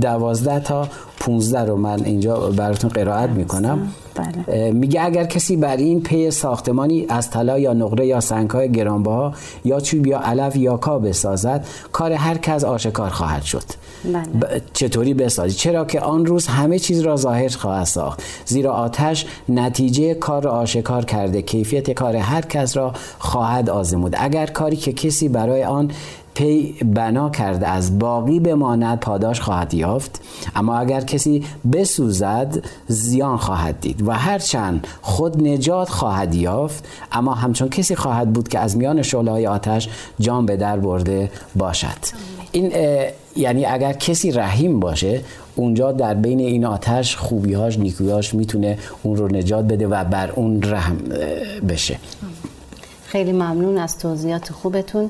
دوازده 0.02 0.60
تا 0.60 0.88
15 1.22 1.66
رو 1.66 1.76
من 1.76 2.04
اینجا 2.06 2.38
براتون 2.38 2.90
قرائت 2.90 3.30
می‌کنم. 3.30 3.92
بله. 4.16 4.72
میگه 4.72 5.06
اگر 5.06 5.24
کسی 5.24 5.58
بر 5.58 5.78
این 5.78 6.02
پی 6.02 6.32
ساختمانی 6.32 7.06
از 7.10 7.30
طلا 7.30 7.60
یا 7.60 7.74
نقره 7.74 8.08
یا 8.08 8.20
سنگهای 8.20 8.72
گرانبها 8.72 9.34
یا 9.66 9.80
چوب 9.80 10.08
یا 10.08 10.20
علف 10.20 10.56
یا 10.56 10.78
کا 10.78 11.00
بسازد 11.00 11.66
کار 11.92 12.12
هر 12.12 12.38
کس 12.38 12.64
آشکار 12.64 13.10
خواهد 13.10 13.44
شد. 13.44 13.64
بله. 14.06 14.62
چطوری 14.74 15.14
بسازی؟ 15.14 15.56
چرا 15.56 15.86
که 15.86 16.00
آن 16.00 16.26
روز 16.26 16.48
همه 16.48 16.80
چیز 16.80 17.00
را 17.02 17.16
ظاهر 17.16 17.48
خواهد 17.48 17.86
ساخت. 17.86 18.24
زیرا 18.46 18.74
آتش 18.74 19.26
نتیجه 19.50 20.14
کار 20.14 20.44
را 20.44 20.52
آشکار 20.52 21.06
کرده. 21.06 21.42
کیفیت 21.42 21.92
کار 21.92 22.16
هر 22.16 22.42
کس 22.42 22.78
را 22.78 22.94
خواهد 23.20 23.70
آزمود. 23.70 24.16
اگر 24.18 24.46
کاری 24.46 24.76
که 24.76 24.94
کسی 24.94 25.30
برای 25.30 25.64
آن 25.64 25.92
پی 26.34 26.76
بنا 26.96 27.30
کرده 27.30 27.68
از 27.68 28.00
باقی 28.00 28.40
بماند 28.40 29.00
پاداش 29.00 29.42
خواهد 29.42 29.74
یافت. 29.74 30.22
اما 30.56 30.78
اگر 30.78 31.02
کسی 31.02 31.46
بسوزد 31.74 32.66
زیان 32.88 33.38
خواهد 33.38 33.80
دید 33.80 34.08
و 34.08 34.12
هرچند 34.12 34.88
خود 35.02 35.48
نجات 35.48 35.90
خواهد 35.90 36.36
یافت. 36.36 36.88
اما 37.12 37.34
همچون 37.34 37.70
کسی 37.70 37.96
خواهد 37.96 38.34
بود 38.34 38.48
که 38.48 38.60
از 38.60 38.78
میان 38.78 39.02
شعله 39.02 39.32
های 39.32 39.48
آتش 39.48 39.90
جان 40.20 40.46
به 40.46 40.58
در 40.58 40.80
برده 40.80 41.32
باشد. 41.56 41.88
این 42.52 42.72
یعنی 43.36 43.66
اگر 43.66 43.94
کسی 43.94 44.32
رحیم 44.32 44.80
باشه 44.80 45.22
اونجا 45.56 45.92
در 45.92 46.14
بین 46.14 46.40
این 46.40 46.66
آتش 46.66 47.16
خوبیهاش 47.16 47.80
نیکویاش 47.80 48.34
می‌تونه 48.34 48.78
اون 49.04 49.16
رو 49.18 49.28
نجات 49.28 49.66
بده 49.66 49.88
و 49.88 50.04
بر 50.04 50.32
اون 50.32 50.62
رحم 50.64 50.98
بشه. 51.70 51.98
خیلی 53.06 53.32
ممنون 53.32 53.78
از 53.78 53.98
توضیحات 53.98 54.52
خوبتون. 54.52 55.10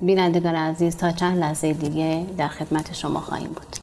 بینندگان 0.00 0.54
عزیز 0.54 0.96
تا 0.96 1.12
چند 1.12 1.38
لحظه 1.38 1.72
دیگه 1.72 2.26
در 2.36 2.48
خدمت 2.48 2.94
شما 2.94 3.20
خواهیم 3.20 3.48
بود. 3.48 3.76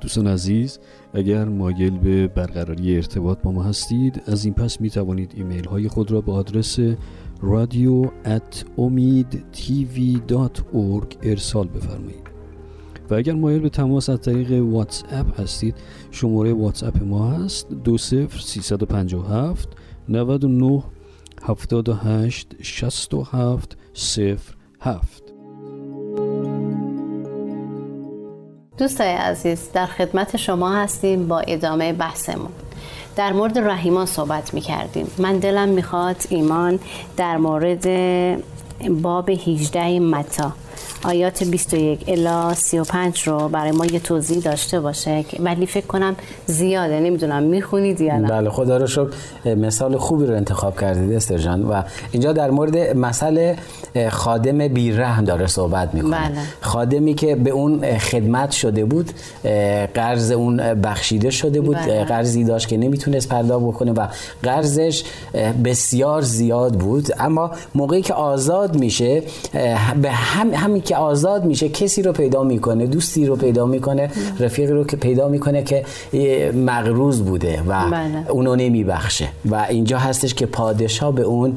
دوستان 0.00 0.26
عزیز 0.26 0.78
اگر 1.14 1.44
مایل 1.44 1.98
به 1.98 2.28
برقراری 2.28 2.96
ارتباط 2.96 3.38
با 3.42 3.52
ما 3.52 3.62
هستید 3.62 4.22
از 4.26 4.44
این 4.44 4.54
پس 4.54 4.80
می 4.80 4.90
توانید 4.90 5.32
ایمیل 5.36 5.64
های 5.64 5.88
خود 5.88 6.10
را 6.10 6.20
به 6.20 6.32
آدرس 6.32 6.78
رادیو 7.42 8.04
at 8.24 8.64
ارسال 11.22 11.68
بفرمایید. 11.68 12.28
و 13.10 13.14
اگر 13.14 13.32
مایل 13.32 13.60
به 13.60 13.68
تماس 13.68 14.08
از 14.08 14.20
طریق 14.20 14.62
واتس 14.62 15.02
اپ 15.10 15.40
هستید 15.40 15.74
شماره 16.10 16.52
واتس 16.52 16.82
اپ 16.82 17.02
ما 17.02 17.30
هست. 17.30 17.68
دو 17.68 17.98
سفر 17.98 18.38
سیصد 18.38 18.82
و 18.82 18.86
پنجاه 18.86 19.54
نود 20.08 20.44
و 20.44 20.48
نه 20.48 20.82
هفتاد 21.42 21.88
و 21.88 21.94
هشت 21.94 22.62
شست 22.62 23.14
و 23.14 23.22
هفت 23.22 23.76
صفر 23.94 24.54
هفت. 24.80 25.22
دوستای 28.78 29.08
عزیز 29.08 29.72
در 29.72 29.86
خدمت 29.86 30.36
شما 30.36 30.72
هستیم 30.72 31.28
با 31.28 31.40
ادامه 31.40 31.92
بحثمون. 31.92 32.50
در 33.16 33.32
مورد 33.32 33.58
رحیمان 33.58 34.06
صحبت 34.06 34.54
می 34.54 34.60
کردیم 34.60 35.06
من 35.18 35.38
دلم 35.38 35.68
می‌خواد 35.68 36.16
ایمان 36.28 36.78
در 37.16 37.36
مورد 37.36 37.86
باب 39.02 39.30
18 39.30 40.00
متا. 40.00 40.52
آیات 41.04 41.44
21 41.44 42.04
الا 42.08 42.54
35 42.54 43.22
رو 43.22 43.48
برای 43.48 43.70
ما 43.70 43.86
یه 43.86 44.00
توضیح 44.00 44.38
داشته 44.38 44.80
باشه 44.80 45.24
ولی 45.40 45.66
فکر 45.66 45.86
کنم 45.86 46.16
زیاده. 46.46 47.00
نمی‌دونم. 47.00 47.42
می‌خونید 47.42 48.00
یا 48.00 48.18
نه 48.18 48.28
بله 48.28 48.50
خدا 48.50 48.76
رو 48.76 48.86
شکر. 48.86 49.08
مثال 49.44 49.96
خوبی 49.96 50.26
رو 50.26 50.34
انتخاب 50.34 50.80
کردید 50.80 51.12
استر 51.12 51.38
جان. 51.38 51.62
و 51.62 51.82
اینجا 52.12 52.32
در 52.32 52.50
مورد 52.50 52.96
مسئله 52.96 53.56
خادم 54.10 54.68
بیرحم 54.68 55.24
داره 55.24 55.46
صحبت 55.46 55.94
می‌کنه. 55.94 56.10
بله. 56.10 56.38
خادمی 56.60 57.14
که 57.14 57.34
به 57.34 57.50
اون 57.50 57.98
خدمت 57.98 58.50
شده 58.50 58.84
بود 58.84 59.10
قرض 59.94 60.30
اون 60.30 60.56
بخشیده 60.74 61.30
شده 61.30 61.60
بود 61.60 61.76
بله. 61.76 62.04
قرضی 62.04 62.44
داشت 62.44 62.68
که 62.68 62.76
نمی‌تونست 62.76 63.28
پرداخت 63.28 63.64
بکنه 63.64 63.92
و 63.92 64.06
قرضش 64.42 65.04
بسیار 65.64 66.22
زیاد 66.22 66.74
بود. 66.74 67.08
اما 67.18 67.50
موقعی 67.74 68.02
که 68.02 68.14
آزاد 68.14 68.78
میشه 68.78 69.22
به 70.02 70.10
هم 70.10 70.54
همین 70.54 70.82
که 70.88 70.96
آزاد 70.96 71.44
میشه 71.44 71.68
کسی 71.68 72.02
رو 72.02 72.12
پیدا 72.12 72.42
می‌کنه 72.42 72.86
دوستی 72.86 73.26
رو 73.26 73.36
پیدا 73.36 73.66
می‌کنه 73.66 74.10
رفیقی 74.40 74.72
رو 74.72 74.84
که 74.84 74.96
پیدا 74.96 75.28
می‌کنه 75.28 75.62
که 75.62 75.84
مغروز 76.52 77.22
بوده 77.22 77.62
و 77.68 77.90
بله. 77.90 78.30
اونو 78.30 78.56
نمیبخشه 78.56 79.28
و 79.50 79.66
اینجا 79.68 79.98
هستش 79.98 80.34
که 80.34 80.46
پادشاه 80.46 81.14
به 81.14 81.22
اون 81.22 81.54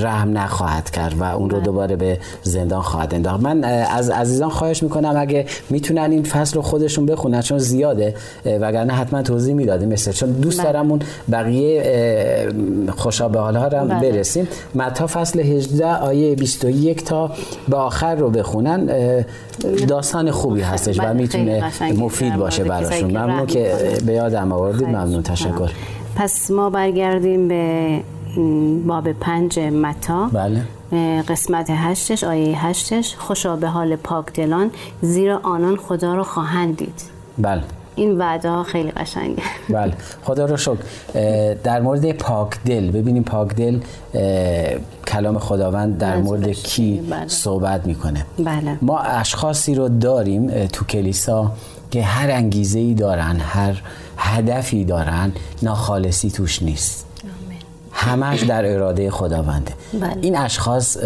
رحم 0.00 0.38
نخواهد 0.38 0.90
کرد 0.90 1.14
و 1.18 1.22
اون 1.22 1.50
رو 1.50 1.56
بله. 1.56 1.64
دوباره 1.64 1.96
به 1.96 2.18
زندان 2.42 2.82
خواهد 2.82 3.14
انداخت 3.14 3.40
من 3.40 3.64
از 3.64 4.10
عزیزان 4.10 4.50
خواهش 4.50 4.82
می‌کنم 4.82 5.14
اگه 5.16 5.46
می‌تونن 5.70 6.10
این 6.10 6.22
فصل 6.22 6.56
رو 6.56 6.62
خودشون 6.62 7.06
بخونن 7.06 7.40
چون 7.42 7.58
زیاده 7.58 8.14
وگرنه 8.44 8.92
حتما 8.92 9.22
توضیح 9.22 9.54
می‌داده 9.54 9.86
مثل 9.86 10.12
چون 10.12 10.30
دوست 10.30 10.60
بله. 10.60 10.72
دارم 10.72 10.90
اون 10.90 11.00
بقیه 11.32 12.48
خوشا 12.96 13.28
حالها 13.28 13.68
رو 13.68 13.88
برسیم 13.88 14.48
متا 14.74 15.06
فصل 15.06 15.40
18 15.40 15.86
آیه 15.86 16.34
21 16.34 17.04
تا 17.04 17.30
به 17.68 17.76
آخر 17.76 18.14
رو 18.14 18.30
بخونیم 18.30 18.53
بخونن 18.54 19.24
داستان 19.88 20.30
خوبی 20.30 20.60
هستش 20.60 21.00
و 21.00 21.14
می‌تونه. 21.14 21.72
مفید 21.98 22.36
باشه 22.36 22.64
براشون. 22.64 23.10
ممنون 23.10 23.46
که. 23.46 23.74
به 24.06 24.12
یادم 24.12 24.52
آوردید. 24.52 24.88
ممنون. 24.88 25.22
تشکر. 25.22 25.70
پس 26.16 26.50
ما 26.50 26.70
برگردیم 26.70 27.48
به 27.48 28.00
باب 28.86 29.12
پنج 29.12 29.58
متا. 29.58 30.30
بله. 30.32 30.62
قسمت 31.28 31.66
هشتش 31.70 32.24
آیه 32.24 32.66
هشتش. 32.66 33.14
خوشا 33.18 33.56
به 33.56 33.68
حال 33.68 33.96
پاک 33.96 34.32
دلان. 34.32 34.70
زیرا 35.02 35.40
آنان 35.42 35.76
خدا 35.76 36.14
را 36.14 36.24
خواهند 36.24 36.76
دید. 36.76 37.02
بله. 37.38 37.62
این 37.96 38.18
وعده 38.18 38.50
ها 38.50 38.62
خیلی 38.62 38.90
قشنگه. 38.90 39.42
بله. 39.68 39.92
خدا 40.24 40.44
رو 40.44 40.56
شکر. 40.56 40.76
در 41.64 41.80
مورد 41.80 42.12
پاک 42.12 42.50
دل. 42.66 42.90
ببینیم 42.90 43.22
پاک 43.22 43.54
دل 43.54 43.78
کلام 45.14 45.38
خداوند 45.38 45.98
در 45.98 46.16
مورد 46.16 46.40
منظورش 46.40 46.62
کی؟ 46.62 47.00
بله. 47.10 47.28
صحبت 47.28 47.86
می‌کنه 47.86 48.26
بله 48.38 48.78
ما 48.82 48.98
اشخاصی 48.98 49.74
رو 49.74 49.88
داریم 49.88 50.66
تو 50.66 50.84
کلیسا 50.84 51.52
که 51.90 52.02
هر 52.02 52.30
انگیزه 52.30 52.78
ای 52.78 52.94
دارن 52.94 53.36
هر 53.40 53.82
هدفی 54.16 54.84
دارن 54.84 55.32
ناخالصی 55.62 56.30
توش 56.30 56.62
نیست 56.62 57.06
همش 57.92 58.40
در 58.42 58.74
اراده 58.74 59.10
خداونده 59.10 59.72
بله. 59.92 60.16
این 60.20 60.36
اشخاص 60.36 60.96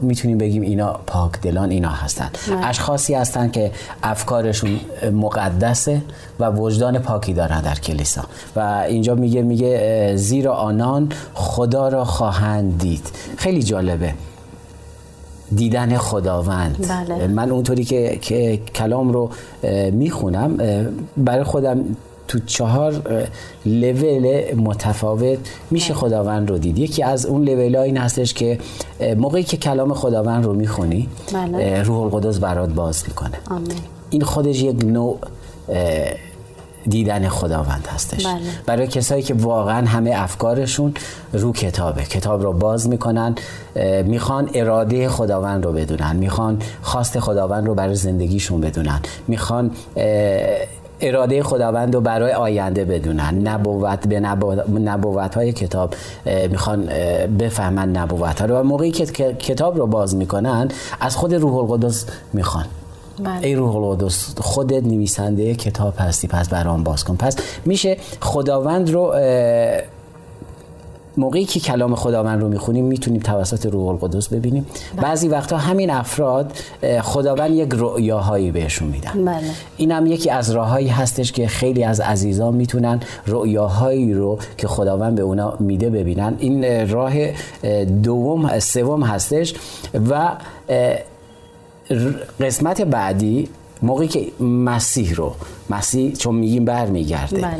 می‌تونیم 0.00 0.38
بگیم 0.38 0.62
اینا 0.62 1.00
پاک 1.06 1.40
دلان 1.40 1.70
اینا 1.70 1.88
هستن. 1.88 2.30
بله. 2.48 2.66
اشخاصی 2.66 3.14
هستن 3.14 3.50
که 3.50 3.70
افکارشون 4.02 4.80
مقدسه 5.12 6.02
و 6.40 6.50
وجدان 6.50 6.98
پاکی 6.98 7.32
دارن 7.32 7.60
در 7.60 7.74
کلیسا. 7.74 8.22
و 8.56 8.84
اینجا 8.88 9.14
میگه 9.14 9.42
میگه 9.42 10.12
زیرا 10.16 10.54
آنان 10.54 11.08
خدا 11.34 11.88
را 11.88 12.04
خواهند 12.04 12.78
دید. 12.78 13.06
خیلی 13.36 13.62
جالبه. 13.62 14.14
دیدن 15.54 15.96
خداوند. 15.96 16.86
بله. 16.88 17.26
من 17.26 17.50
اونطوری 17.50 17.84
که, 17.84 18.18
که 18.22 18.56
کلام 18.74 19.12
رو 19.12 19.30
می‌خونم 19.92 20.56
برای 21.16 21.44
خودم 21.44 21.84
تو 22.28 22.38
چهار 22.46 23.02
لول 23.66 24.54
متفاوت 24.54 25.38
میشه 25.70 25.94
خداوند 25.94 26.50
رو 26.50 26.58
دید. 26.58 26.78
یکی 26.78 27.02
از 27.02 27.26
اون 27.26 27.44
لول 27.48 27.76
ها 27.76 27.82
این 27.82 27.96
هستش 27.96 28.34
که 28.34 28.58
موقعی 29.16 29.44
که 29.44 29.56
کلام 29.56 29.94
خداوند 29.94 30.44
رو 30.44 30.52
می‌خونی 30.52 31.08
بله. 31.32 31.82
روح 31.82 32.14
القدس 32.14 32.38
برات 32.38 32.68
باز 32.68 33.04
می‌کنه. 33.08 33.38
آمین. 33.50 33.72
این 34.10 34.22
خودش 34.22 34.62
یک 34.62 34.84
نوع 34.84 35.18
دیدن 36.88 37.28
خداوند 37.28 37.88
هستش. 37.94 38.26
بله. 38.26 38.40
برای 38.66 38.86
کسایی 38.86 39.22
که 39.22 39.34
واقعا 39.34 39.86
همه 39.86 40.12
افکارشون 40.14 40.94
رو 41.32 41.52
کتابه. 41.52 42.02
کتاب 42.02 42.42
رو 42.42 42.52
باز 42.52 42.88
می‌کنن 42.88 43.34
می‌خوان 44.04 44.50
اراده 44.54 45.08
خداوند 45.08 45.64
رو 45.64 45.72
بدونن. 45.72 46.16
می‌خوان 46.16 46.58
خواست 46.82 47.20
خداوند 47.20 47.66
رو 47.66 47.74
برای 47.74 47.94
زندگیشون 47.94 48.60
بدونن. 48.60 49.00
می‌خوان 49.28 49.70
اراده 51.00 51.42
خداوند 51.42 51.94
رو 51.94 52.00
برای 52.00 52.32
آینده 52.32 52.84
بدونن. 52.84 53.48
نبوت 53.48 54.06
به 54.06 54.20
نبوت 54.80 55.34
های 55.34 55.52
کتاب 55.52 55.94
می‌خوان 56.50 56.88
بفهمن 57.38 57.88
نبوت 57.88 58.40
ها 58.40 58.46
رو. 58.46 58.56
و 58.56 58.62
موقعی 58.62 58.90
که 58.90 59.06
کتاب 59.34 59.78
رو 59.78 59.86
باز 59.86 60.16
می‌کنن 60.16 60.68
از 61.00 61.16
خود 61.16 61.34
روح 61.34 61.54
القدس 61.54 62.06
می‌خوان. 62.32 62.64
بله. 63.24 63.46
ای 63.46 63.54
روح 63.54 63.76
القدس 63.76 64.34
خودت 64.40 64.82
نویسنده 64.82 65.54
کتاب 65.54 65.94
هستی 65.98 66.28
پس 66.28 66.48
برام 66.48 66.84
باز 66.84 67.04
کن. 67.04 67.16
پس 67.16 67.36
میشه 67.64 67.96
خداوند 68.20 68.90
رو 68.90 69.14
موقعی 71.18 71.44
که 71.44 71.60
کلام 71.60 71.94
خداوند 71.94 72.40
رو 72.40 72.48
می‌خونیم 72.48 72.84
می‌تونیم 72.84 73.20
توسط 73.20 73.66
روح 73.66 73.88
القدس 73.88 74.28
ببینیم. 74.28 74.66
بعضی 74.96 75.28
وقتا 75.28 75.56
همین 75.56 75.90
افراد 75.90 76.52
خداوند 77.02 77.50
یک 77.50 77.68
رؤیاهایی 77.72 78.50
بهشون 78.50 78.88
میدن. 78.88 79.24
بله. 79.24 79.50
این 79.76 79.92
هم 79.92 80.06
یکی 80.06 80.30
از 80.30 80.50
راههایی 80.50 80.88
هستش 80.88 81.32
که 81.32 81.46
خیلی 81.46 81.84
از 81.84 82.00
عزیزان 82.00 82.54
می‌تونن 82.54 83.00
رؤیاهایی 83.26 84.14
رو 84.14 84.38
که 84.56 84.68
خداوند 84.68 85.14
به 85.14 85.22
اونا 85.22 85.56
میده 85.60 85.90
ببینن. 85.90 86.34
این 86.38 86.64
اه، 86.64 86.84
راه 86.84 87.12
اه، 87.62 87.84
دوم 87.84 88.58
سوم 88.58 89.02
هستش 89.02 89.54
و 90.10 90.30
قسمت 92.40 92.82
بعدی 92.82 93.48
موقعی 93.82 94.08
که 94.08 94.44
مسیح 94.44 95.14
رو 95.14 95.34
مسیح 95.70 96.12
چون 96.12 96.34
میگیم 96.34 96.64
برمیگرده. 96.64 97.40
بله. 97.40 97.56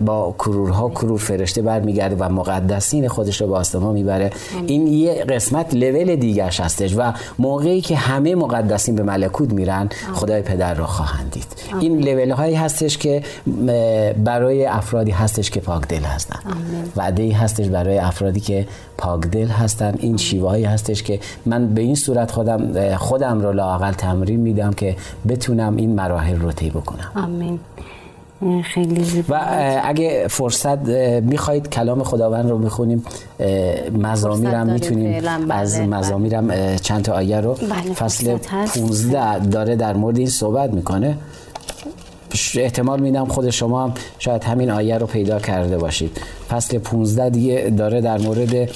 با 0.00 0.34
کرورها 0.38 0.88
کرور 0.88 1.18
فرشته 1.18 1.62
برمیگرده 1.62 2.16
و 2.16 2.28
مقدسین 2.28 3.08
خودش 3.08 3.40
رو 3.40 3.46
به 3.46 3.54
آسمان 3.54 3.94
می‌بره. 3.94 4.30
این 4.66 4.86
یه 4.86 5.24
قسمت 5.24 5.74
لول 5.74 6.16
دیگرش 6.16 6.60
هستش 6.60 6.94
و 6.96 7.12
موقعی 7.38 7.80
که 7.80 7.96
همه 7.96 8.34
مقدسین 8.34 8.94
به 8.94 9.02
ملکوت 9.02 9.52
میرن 9.52 9.88
خدای 10.14 10.42
پدر 10.42 10.74
رو 10.74 10.84
خواهند 10.84 11.30
دید. 11.30 11.46
این 11.80 11.98
لول 11.98 12.30
هایی 12.30 12.54
هستش 12.54 12.98
که 12.98 13.22
برای 14.24 14.66
افرادی 14.66 15.10
هستش 15.10 15.50
که 15.50 15.60
پاک 15.60 15.88
دل 15.88 16.02
هستن. 16.02 16.38
وعده 16.96 17.22
ای 17.22 17.30
هستش 17.30 17.66
برای 17.66 17.98
افرادی 17.98 18.40
که 18.40 18.66
پاک 18.98 19.20
دل 19.20 19.46
هستن. 19.46 19.94
این 19.98 20.16
شیوه 20.16 20.48
هایی 20.48 20.64
هستش 20.64 21.02
که 21.02 21.20
من 21.46 21.74
به 21.74 21.80
این 21.80 21.94
صورت 21.94 22.30
خودم 22.30 22.96
خودم 22.96 23.40
رو 23.40 23.52
لاقل 23.52 23.92
تمرین 23.92 24.40
میدم 24.40 24.72
که 24.72 24.96
بتونم 25.28 25.76
این 25.76 25.94
مراحل 25.94 26.40
رو 26.40 26.52
طی 26.52 26.70
بکنم. 26.70 27.12
آمین. 27.16 27.60
خیلی 28.64 29.04
زیبا 29.04 29.36
و 29.36 29.80
اگه 29.84 30.26
فرصت 30.28 30.78
می‌خواید 31.22 31.68
کلام 31.68 32.02
خداوند 32.02 32.50
رو 32.50 32.58
می‌خونیم 32.58 33.04
مزامیرم 33.92 34.72
می‌تونیم 34.72 35.20
فعلا، 35.20 35.44
بله، 35.48 35.54
از 35.54 35.76
بله. 35.76 35.86
مزامیرم 35.86 36.50
اه، 36.50 36.76
چند 36.76 37.04
تا 37.04 37.12
آیه 37.12 37.40
رو 37.40 37.54
بله، 37.54 37.94
فصل 37.94 38.36
فرصت 38.36 38.52
هست. 38.52 38.78
15 38.78 39.38
داره 39.38 39.76
در 39.76 39.96
مورد 39.96 40.18
این 40.18 40.28
صحبت 40.28 40.72
می‌کنه 40.72 41.16
احتمال 42.54 43.00
میدم 43.00 43.24
خود 43.24 43.50
شما 43.50 43.84
هم 43.84 43.92
شاید 44.18 44.44
همین 44.44 44.70
آیه 44.70 44.98
رو 44.98 45.06
پیدا 45.06 45.38
کرده 45.38 45.78
باشید 45.78 46.20
فصل 46.48 46.78
15 46.78 47.30
دیگه 47.30 47.72
داره 47.78 48.00
در 48.00 48.18
مورد 48.18 48.70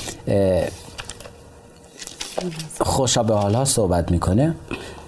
خوشا 2.81 3.23
به 3.23 3.35
حالها 3.35 3.65
صحبت 3.65 4.11
می‌کنه 4.11 4.55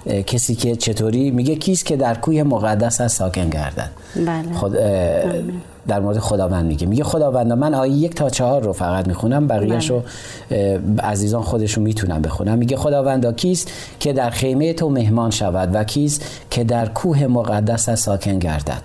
کسی 0.07 0.55
که 0.55 0.77
چطوری 0.77 1.31
میگه 1.31 1.57
کیست 1.57 1.87
که 1.87 1.97
در 1.97 2.15
کوه 2.15 2.43
مقدس 2.43 3.01
از 3.01 3.13
ساکن 3.13 3.51
گردد 3.51 3.91
بله. 4.17 4.55
خود 4.55 4.77
اه، 4.77 5.23
در 5.89 6.01
مورد 6.01 6.19
خداوند 6.19 6.67
میگه. 6.67 6.87
میگه 6.87 7.05
خداوند 7.05 7.53
من 7.53 7.75
آیه 7.75 7.93
یک 7.93 8.15
تا 8.15 8.31
چهار 8.31 8.63
رو 8.63 8.73
فقط 8.73 9.09
می‌خونم 9.09 9.47
بقیهش 9.47 9.91
رو 9.91 10.03
اه، 10.51 10.79
عزیزان 11.11 11.43
خودشون 11.43 11.85
می‌تونن 11.85 12.23
بخونم 12.23 12.59
میگه 12.59 12.77
خداوندا 12.77 13.33
کیست 13.33 13.71
که 14.01 14.13
در 14.13 14.31
خیمه 14.31 14.73
تو 14.73 14.91
مهمان 14.91 15.31
شود 15.31 15.71
و 15.75 15.85
کیست 15.85 16.25
که 16.51 16.65
در 16.65 16.89
کوه 16.89 17.27
مقدس 17.27 17.89
از 17.89 18.01
ساکن 18.01 18.39
گردد. 18.39 18.83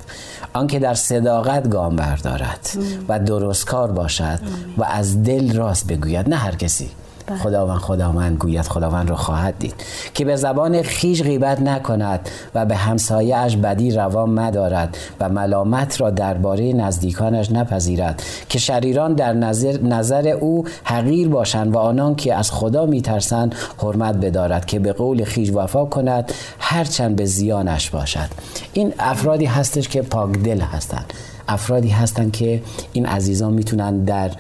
آنکه 0.53 0.79
در 0.79 0.93
صداقت 0.93 1.69
گام 1.69 1.95
بردارد 1.95 2.69
و 3.10 3.19
درستکار 3.19 3.91
باشد 3.91 4.39
و 4.77 4.84
از 4.84 5.23
دل 5.23 5.53
راست 5.53 5.88
بگوید. 5.88 6.29
نه 6.29 6.36
هر 6.36 6.55
کسی. 6.55 6.89
خداوند 7.37 7.79
خداوند 7.79 8.37
گوید 8.37 8.65
خداوند 8.65 9.09
را 9.09 9.15
خواهد 9.15 9.59
دید. 9.59 9.73
که 10.13 10.25
به 10.25 10.35
زبان 10.35 10.81
خیش 10.81 11.23
غیبت 11.23 11.61
نکند 11.61 12.29
و 12.55 12.65
به 12.65 12.75
همسایه 12.75 13.37
اش 13.37 13.55
بدی 13.55 13.91
روا 13.91 14.25
مدارد 14.25 14.97
و 15.19 15.29
ملامت 15.29 16.01
را 16.01 16.09
درباره 16.09 16.73
نزدیکانش 16.73 17.51
نپذیرد. 17.51 18.23
که 18.49 18.59
شریران 18.59 19.13
در 19.13 19.33
نظر, 19.33 19.81
نظر 19.81 20.27
او 20.27 20.65
حقیر 20.83 21.29
باشند 21.29 21.75
و 21.75 21.77
آنان 21.77 22.15
که 22.15 22.35
از 22.35 22.51
خدا 22.51 22.85
میترسند 22.85 23.55
حرمت 23.77 24.15
بدارد. 24.15 24.65
که 24.65 24.79
به 24.79 24.93
قول 24.93 25.23
خیش 25.23 25.51
وفا 25.53 25.85
کند 25.85 26.33
هرچند 26.59 27.15
به 27.15 27.25
زیانش 27.25 27.89
باشد. 27.89 28.29
این 28.73 28.93
افرادی 28.99 29.45
هستش 29.45 29.87
که 29.87 30.01
پاک 30.01 30.31
دل 30.31 30.61
هستند. 30.61 31.13
افرادی 31.47 31.89
هستند 31.89 32.31
که 32.31 32.61
این 32.93 33.05
عزیزان 33.05 33.53
می‌تونن 33.53 34.03
در 34.03 34.31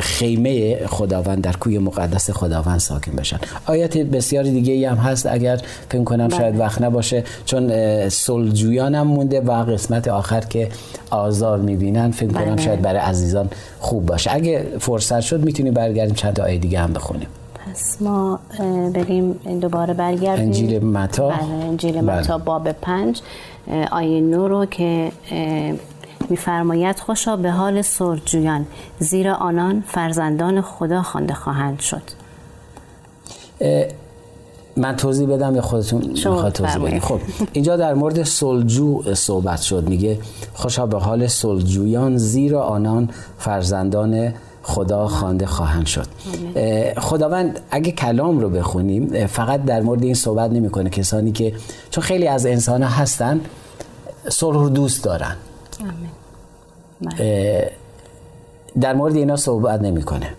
خیمه 0.00 0.86
خداوند 0.86 1.40
در 1.40 1.52
کوی 1.52 1.78
مقدس 1.78 2.30
خداوند 2.30 2.80
ساکن 2.80 3.12
بشن 3.12 3.38
آیات 3.66 3.98
بسیار 3.98 4.44
دیگه 4.44 4.72
ای 4.72 4.84
هم 4.84 4.96
هست 4.96 5.26
اگر 5.26 5.60
فکر 5.88 6.04
کنم 6.04 6.28
شاید 6.28 6.58
وقت 6.58 6.82
نباشه 6.82 7.24
چون 7.44 7.70
اه، 7.70 8.08
صلحجویان 8.08 8.94
هم 8.94 9.06
مونده 9.06 9.40
و 9.40 9.64
قسمت 9.64 10.08
آخر 10.08 10.40
که 10.40 10.68
آزار 11.10 11.58
می‌بینن 11.58 12.10
فکر 12.10 12.32
کنم 12.32 12.54
بله. 12.54 12.62
شاید 12.62 12.82
برای 12.82 13.00
عزیزان 13.00 13.48
خوب 13.80 14.06
باشه 14.06 14.30
اگه 14.34 14.66
فرصت 14.78 15.20
شد 15.20 15.44
می‌تونیم 15.44 15.74
برگردیم 15.74 16.14
چند 16.14 16.40
آیه 16.40 16.58
دیگه 16.58 16.78
هم 16.78 16.92
بخونیم 16.92 17.26
پس 17.66 18.02
ما 18.02 18.40
بریم 18.94 19.32
دوباره 19.60 19.94
برگردیم 19.94 20.44
انجیل 20.44 20.84
متی. 20.84 21.22
بله 21.22 21.32
انجیل 21.42 22.00
بله. 22.00 22.20
متا 22.20 22.38
باب 22.38 22.72
پنج 22.72 23.20
آیه 23.92 24.20
نو 24.20 24.48
رو 24.48 24.66
که 24.66 25.12
میفرماید 26.30 26.98
خوشا 26.98 27.36
به 27.36 27.50
حال 27.50 27.82
سرجویان 27.82 28.66
زیرا 28.98 29.34
آنان 29.34 29.84
فرزندان 29.86 30.60
خدا 30.60 31.02
خوانده 31.02 31.34
خواهند 31.34 31.80
شد. 31.80 32.02
من 34.76 34.96
توضیح 34.96 35.28
بدم 35.28 35.56
یا 35.56 35.62
خودتون 35.62 36.02
می‌خواد 36.06 36.52
توضیح 36.52 36.82
بدید 36.82 37.02
بفرمایید. 37.02 37.02
خب 37.02 37.20
اینجا 37.52 37.76
در 37.76 37.94
مورد 37.94 38.22
سلجو 38.22 39.14
صحبت 39.14 39.60
شد. 39.60 39.88
میگه 39.88 40.18
خوشا 40.54 40.86
به 40.86 40.98
حال 40.98 41.26
سلجویان 41.26 42.16
زیرا 42.16 42.62
آنان 42.62 43.08
فرزندان 43.38 44.34
خدا 44.62 45.08
خوانده 45.08 45.46
خواهند 45.46 45.86
شد. 45.86 46.06
خداوند 46.98 47.60
اگه 47.70 47.92
کلام 47.92 48.40
رو 48.40 48.50
بخونیم 48.50 49.26
فقط 49.26 49.64
در 49.64 49.80
مورد 49.80 50.02
این 50.02 50.14
صحبت 50.14 50.50
نمی‌کنه. 50.50 50.90
کسانی 50.90 51.32
که 51.32 51.54
چون 51.90 52.04
خیلی 52.04 52.28
از 52.28 52.46
انسان 52.46 52.82
ها 52.82 52.88
هستن 52.88 53.40
صلح 54.28 54.58
رو 54.58 54.68
دوست 54.68 55.04
دارن. 55.04 55.36
در 58.80 58.94
مورد 58.94 59.16
اینا 59.16 59.36
صحبت 59.36 59.80
نمی‌کنه. 59.80 60.34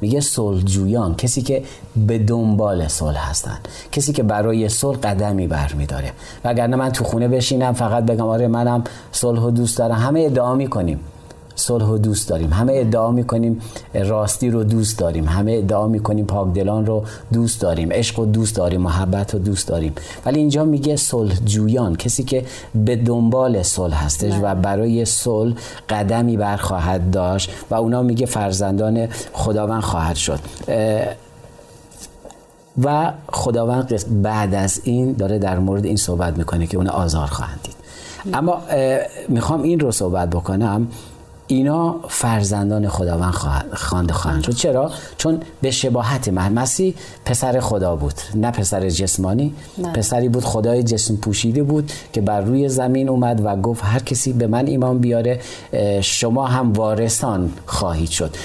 میگه 0.00 0.20
صلحجویان 0.20 1.14
کسی 1.14 1.42
که 1.42 1.62
به 1.96 2.18
دنبال 2.18 2.88
صلح 2.88 3.30
هستن. 3.30 3.58
کسی 3.92 4.12
که 4.12 4.22
برای 4.22 4.68
صلح 4.68 4.98
قدمی 4.98 5.46
برمیداره. 5.46 6.12
وگرنه 6.44 6.76
من 6.76 6.92
تو 6.92 7.04
خونه 7.04 7.28
بشینم 7.28 7.72
فقط 7.72 8.04
بگم 8.04 8.26
آره 8.26 8.48
منم 8.48 8.84
صلح 9.12 9.40
و 9.40 9.50
دوست 9.50 9.78
دارم. 9.78 9.94
همه 9.94 10.20
ادعا 10.20 10.54
می‌کنیم. 10.54 11.00
صلح 11.58 11.84
و 11.84 11.98
دوست 11.98 12.28
داریم. 12.28 12.52
همه 12.52 12.72
ادعا 12.76 13.10
می‌کنیم 13.10 13.60
راستی 13.94 14.50
رو 14.50 14.64
دوست 14.64 14.98
داریم. 14.98 15.24
همه 15.24 15.52
ادعا 15.52 15.86
می‌کنیم 15.86 16.26
پاکدلان 16.26 16.86
رو 16.86 17.04
دوست 17.32 17.60
داریم. 17.60 17.92
عشق 17.92 18.18
و 18.18 18.26
دوست 18.26 18.56
داریم 18.56 18.80
محبت 18.80 19.34
رو 19.34 19.40
دوست 19.40 19.68
داریم. 19.68 19.92
ولی 20.26 20.38
اینجا 20.38 20.64
میگه 20.64 20.96
صلح 20.96 21.34
جویان 21.44 21.96
کسی 21.96 22.24
که 22.24 22.44
به 22.74 22.96
دنبال 22.96 23.62
صلح 23.62 24.04
هستش 24.04 24.32
و 24.42 24.54
برای 24.54 25.04
صلح 25.04 25.54
قدمی 25.88 26.36
برخواهد 26.36 27.10
داشت 27.10 27.50
و 27.70 27.74
اونا 27.74 28.02
میگه 28.02 28.26
فرزندان 28.26 29.08
خداوند 29.32 29.82
خواهد 29.82 30.16
شد. 30.16 30.38
و 32.82 33.12
خداوند 33.32 34.22
بعد 34.22 34.54
از 34.54 34.80
این 34.84 35.12
داره 35.12 35.38
در 35.38 35.58
مورد 35.58 35.84
این 35.84 35.96
صحبت 35.96 36.38
می‌کنه 36.38 36.66
که 36.66 36.76
اون 36.76 36.88
آزار 36.88 37.26
خواهند 37.26 37.60
دید. 37.62 37.74
اما 38.34 38.60
می‌خوام 39.28 39.62
این 39.62 39.80
رو 39.80 39.92
صحبت 39.92 40.30
بکنم. 40.30 40.88
اینا 41.48 41.96
فرزندان 42.08 42.88
خداوند 42.88 43.34
خوانده 43.72 44.12
خواهند 44.12 44.44
شد. 44.44 44.52
چرا؟ 44.52 44.90
چون 45.18 45.40
به 45.62 45.70
شباهت 45.70 46.28
مسیح 46.28 46.94
پسر 47.24 47.60
خدا 47.60 47.96
بود 47.96 48.14
نه 48.34 48.50
پسر 48.50 48.88
جسمانی. 48.88 49.54
نه. 49.78 49.92
پسری 49.92 50.28
بود 50.28 50.44
خدای 50.44 50.82
جسم 50.82 51.16
پوشیده 51.16 51.62
بود 51.62 51.92
که 52.12 52.20
بر 52.20 52.40
روی 52.40 52.68
زمین 52.68 53.08
اومد 53.08 53.40
و 53.44 53.56
گفت 53.56 53.84
هر 53.84 53.98
کسی 53.98 54.32
به 54.32 54.46
من 54.46 54.66
ایمان 54.66 54.98
بیاره 54.98 55.40
شما 56.00 56.46
هم 56.46 56.72
وارثان 56.72 57.52
خواهید 57.66 58.10
شد. 58.10 58.36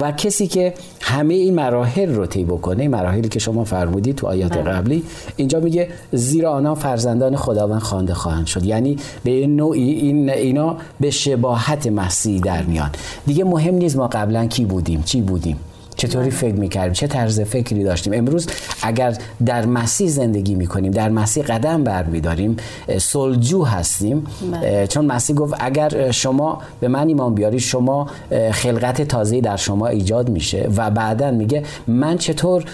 و 0.00 0.12
کسی 0.12 0.46
که 0.46 0.74
همه 1.00 1.34
این 1.34 1.54
مراحل 1.54 2.14
رو 2.14 2.26
طی 2.26 2.44
بکنه 2.44 2.88
مراحلی 2.88 3.28
که 3.28 3.38
شما 3.38 3.64
فرمودید 3.64 4.16
تو 4.16 4.26
آیات 4.26 4.58
بله. 4.58 4.62
قبلی 4.62 5.02
اینجا 5.36 5.60
میگه 5.60 5.88
زیرا 6.12 6.52
آنها 6.52 6.74
فرزندان 6.74 7.36
خداوند 7.36 7.80
خوانده 7.80 8.14
خواهند 8.14 8.46
شد. 8.46 8.64
یعنی 8.64 8.96
به 9.24 9.46
نوعی 9.46 9.90
این 9.90 10.30
اینا 10.30 10.76
به 11.00 11.10
شباهت 11.10 11.86
مسیح 11.86 12.40
در 12.40 12.62
میان. 12.62 12.90
دیگه 13.26 13.44
مهم 13.44 13.74
نیست 13.74 13.96
ما 13.96 14.08
قبلا 14.08 14.46
کی 14.46 14.64
بودیم 14.64 15.02
چی 15.02 15.20
بودیم. 15.20 15.56
چطوری 15.96 16.28
بله. 16.28 16.38
فکر 16.38 16.54
می‌کردیم 16.54 16.92
چه 16.92 17.06
طرز 17.06 17.40
فکری 17.40 17.84
داشتیم 17.84 18.12
امروز 18.12 18.46
اگر 18.82 19.16
در 19.46 19.66
مسیح 19.66 20.08
زندگی 20.08 20.54
می‌کنیم 20.54 20.92
در 20.92 21.08
مسیح 21.08 21.44
قدم 21.44 21.84
برمیداریم 21.84 22.56
سلجو 22.98 23.64
هستیم 23.64 24.26
بله. 24.52 24.86
چون 24.86 25.04
مسیح 25.04 25.36
گفت 25.36 25.54
اگر 25.60 26.10
شما 26.10 26.62
به 26.80 26.88
من 26.88 27.08
ایمان 27.08 27.34
بیاری 27.34 27.60
شما 27.60 28.06
خلقت 28.52 29.02
تازه 29.02 29.40
در 29.40 29.56
شما 29.56 29.86
ایجاد 29.86 30.28
میشه 30.28 30.68
و 30.76 30.90
بعدا 30.90 31.30
میگه 31.30 31.62
من 31.86 32.18
چطور 32.18 32.64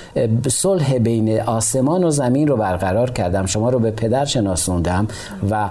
صلح 0.49 0.99
بین 0.99 1.41
آسمان 1.41 2.05
و 2.05 2.11
زمین 2.11 2.49
رو 2.49 2.57
برقرار 2.57 3.11
کردم 3.11 3.47
شما 3.47 3.71
رو 3.71 3.79
به 3.79 3.91
پدر 3.91 4.25
شناسوندم 4.25 5.09
و 5.51 5.71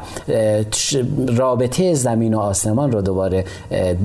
رابطه 1.37 1.93
زمین 1.93 2.33
و 2.33 2.39
آسمان 2.39 2.91
رو 2.91 3.01
دوباره 3.01 3.45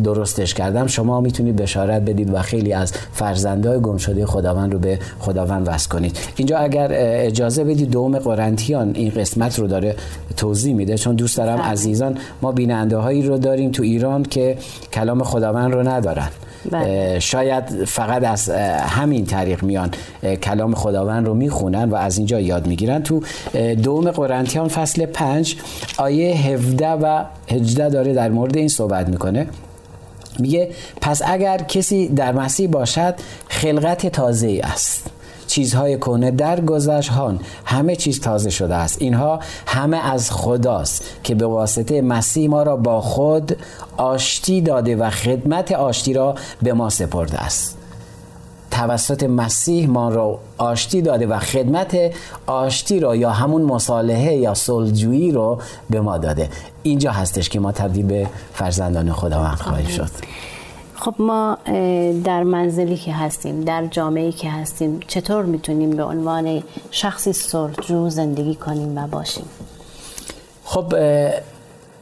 درستش 0.05 0.55
کردم 0.55 0.87
شما 0.87 1.21
می‌تونید 1.21 1.57
بشارت 1.57 2.03
بدید 2.03 2.35
و 2.35 2.39
خیلی 2.39 2.73
از 2.73 2.93
فرزندای 3.35 3.81
گم 3.81 3.97
شده 3.97 4.27
خداوند 4.27 4.73
رو 4.73 4.79
به 4.79 4.99
خداوند 5.19 5.69
وصل 5.69 5.89
کنید 5.89 6.19
اینجا 6.37 6.59
اگر 6.59 6.89
اجازه 6.93 7.65
بدید 7.65 7.91
دوم 7.91 8.19
قرنتیان 8.19 8.91
این 8.95 9.11
قسمت 9.11 9.59
رو 9.59 9.67
داره 9.67 9.97
توضیح 10.37 10.75
میده 10.75 10.99
چون 10.99 11.15
دوست 11.15 11.37
دارم 11.37 11.57
بله. 11.57 11.67
عزیزان 11.67 12.19
ما 12.43 12.53
بیننده 12.53 12.97
هایی 12.97 13.23
رو 13.23 13.39
داریم 13.39 13.71
تو 13.71 13.83
ایران 13.83 14.23
که 14.23 14.57
کلام 14.93 15.23
خداوند 15.23 15.73
رو 15.73 15.89
ندارن 15.89 16.29
بله. 16.71 17.21
شاید 17.21 17.85
فقط 17.85 18.25
از 18.25 18.51
همین 18.81 19.27
طریق 19.27 19.63
میان 19.63 19.91
کلام 20.43 20.75
خداوند 20.75 21.27
رو 21.27 21.35
می‌خونن 21.35 21.91
و 21.91 21.95
از 21.95 22.19
اینجا 22.19 22.41
یاد 22.41 22.67
می‌گیرن 22.67 23.03
تو 23.03 23.23
دوم 23.83 24.11
قرنتیان 24.11 24.69
فصل 24.69 25.07
5 25.07 25.57
آیه 25.99 26.37
17 26.37 26.89
و 26.89 27.25
18 27.51 27.89
داره 27.89 28.13
در 28.13 28.29
مورد 28.29 28.57
این 28.57 28.69
صحبت 28.69 29.09
می‌کنه 29.09 29.47
میگه 30.39 30.71
پس 31.01 31.23
اگر 31.27 31.59
کسی 31.59 32.09
در 32.09 32.33
مسیح 32.33 32.69
باشد 32.69 33.15
خلقت 33.49 34.07
تازه 34.07 34.61
است. 34.65 35.11
چیزهای 35.47 35.99
کنه 35.99 36.31
در 36.31 36.61
گذشت 36.61 37.11
همه 37.65 37.97
چیز 37.97 38.21
تازه 38.21 38.51
شده 38.51 38.75
است. 38.75 39.03
اینها 39.03 39.41
همه 39.67 39.97
از 40.13 40.31
خداست 40.31 41.05
که 41.23 41.35
به 41.35 41.47
واسطه 41.47 42.03
مسیح 42.03 42.51
ما 42.51 42.63
را 42.63 42.77
با 42.77 43.01
خود 43.01 43.57
آشتی 43.97 44.61
داده 44.61 44.97
و 44.97 45.11
خدمت 45.11 45.73
آشتی 45.73 46.13
را 46.13 46.35
به 46.63 46.73
ما 46.73 46.91
سپرده 46.91 47.39
است. 47.39 47.84
توسط 48.75 49.23
مسیح 49.23 49.89
ما 49.89 50.09
را 50.09 50.39
آشتی 50.59 51.03
داده 51.03 51.27
و 51.27 51.39
خدمت 51.39 51.97
آشتی 52.47 53.01
را 53.01 53.17
یا 53.17 53.31
همون 53.31 53.63
مصالحه 53.63 54.35
یا 54.35 54.55
صلحجویی 54.55 55.33
رو 55.33 55.59
به 55.91 56.01
ما 56.01 56.19
داده. 56.19 56.49
اینجا 56.83 57.13
هستش 57.13 57.49
که 57.49 57.61
ما 57.61 57.73
تبدیل 57.73 58.07
به 58.07 58.27
فرزندان 58.53 59.13
خداوند 59.13 59.57
خواهیم 59.57 59.87
شد. 59.87 60.11
خب 60.95 61.15
ما 61.19 61.59
در 62.25 62.43
منزلی 62.43 62.97
که 62.97 63.13
هستیم 63.13 63.61
در 63.61 63.87
جامعه 63.87 64.33
که 64.33 64.51
هستیم 64.51 65.01
چطور 65.07 65.45
می‌تونیم 65.45 65.91
به 65.91 66.05
عنوان 66.05 66.63
شخصی 66.91 67.33
صلحجو 67.33 68.11
زندگی 68.11 68.55
کنیم 68.55 68.99
و 68.99 69.07
باشیم؟ 69.07 69.45
خب 70.65 70.95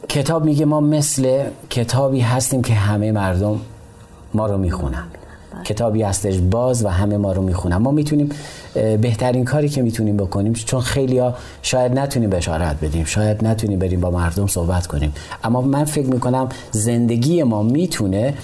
کتاب 0.08 0.44
میگه 0.44 0.64
ما 0.64 0.80
مثل 0.80 1.44
کتابی 1.70 2.20
هستیم 2.20 2.62
که 2.62 2.74
همه 2.74 3.12
مردم 3.12 3.60
ما 4.34 4.46
رو 4.46 4.58
می‌خونن. 4.58 5.04
کتابی 5.64 6.02
هستش 6.02 6.38
باز 6.38 6.84
و 6.84 6.88
همه 6.88 7.16
ما 7.16 7.32
رو 7.32 7.42
می‌خونن. 7.42 7.76
ما 7.76 7.90
می‌تونیم 7.90 8.28
بهترین 8.74 9.44
کاری 9.44 9.68
که 9.68 9.82
می‌تونیم 9.82 10.16
بکنیم 10.16 10.52
چون 10.52 10.80
خیلی 10.80 11.18
ها 11.18 11.34
شاید 11.62 11.98
نتونیم 11.98 12.30
بشارت 12.30 12.76
بدیم 12.82 13.04
شاید 13.04 13.44
نتونیم 13.44 13.78
بریم 13.78 14.00
با 14.00 14.10
مردم 14.10 14.46
صحبت 14.46 14.86
کنیم. 14.86 15.12
اما 15.44 15.60
من 15.60 15.84
فکر 15.84 16.06
می‌کنم 16.06 16.48
زندگی 16.70 17.42
ما 17.42 17.62
می‌تونه 17.62 18.34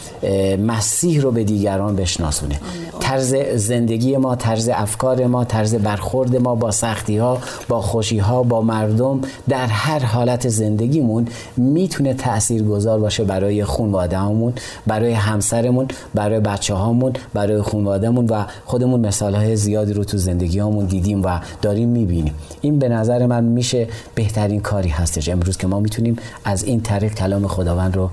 مسیح 0.66 1.20
رو 1.20 1.30
به 1.30 1.44
دیگران 1.44 1.96
بشناسونه. 1.96 2.60
طرز 3.00 3.34
زندگی 3.54 4.16
ما 4.16 4.36
طرز 4.36 4.68
افکار 4.68 5.26
ما 5.26 5.44
طرز 5.44 5.74
برخورد 5.74 6.36
ما 6.36 6.54
با 6.54 6.70
سختی 6.70 7.18
ها 7.18 7.38
با 7.68 7.80
خوشی 7.80 8.18
ها 8.18 8.42
با 8.42 8.62
مردم 8.62 9.20
در 9.48 9.66
هر 9.66 10.04
حالت 10.04 10.48
زندگیمون 10.48 11.28
می‌تونه 11.56 12.14
تأثیر 12.14 12.62
گذار 12.62 13.00
باشه 13.00 13.24
برای 13.24 13.64
خانواده 13.64 14.18
همون 14.18 14.52
برای 14.86 15.12
همسرمون 15.12 15.88
برای 16.14 16.40
بچه 16.40 16.74
هامون 16.74 17.12
برای 17.34 17.62
خانوادهمون 17.62 18.26
و 18.26 18.44
خودمون 18.66 19.00
مثال 19.00 19.34
های 19.34 19.56
زیادی 19.56 19.92
رو 19.92 20.04
تو 20.04 20.17
زندگی 20.18 20.60
همون 20.60 20.84
دیدیم 20.84 21.22
و 21.22 21.40
داریم 21.62 21.88
می‌بینیم. 21.88 22.34
این 22.60 22.78
به 22.78 22.88
نظر 22.88 23.26
من 23.26 23.44
میشه 23.44 23.88
بهترین 24.14 24.60
کاری 24.60 24.88
هستش. 24.88 25.28
امروز 25.28 25.56
که 25.56 25.66
ما 25.66 25.80
می‌تونیم 25.80 26.16
از 26.44 26.64
این 26.64 26.80
طریق 26.80 27.14
کلام 27.14 27.46
خداوند 27.46 27.96
رو 27.96 28.10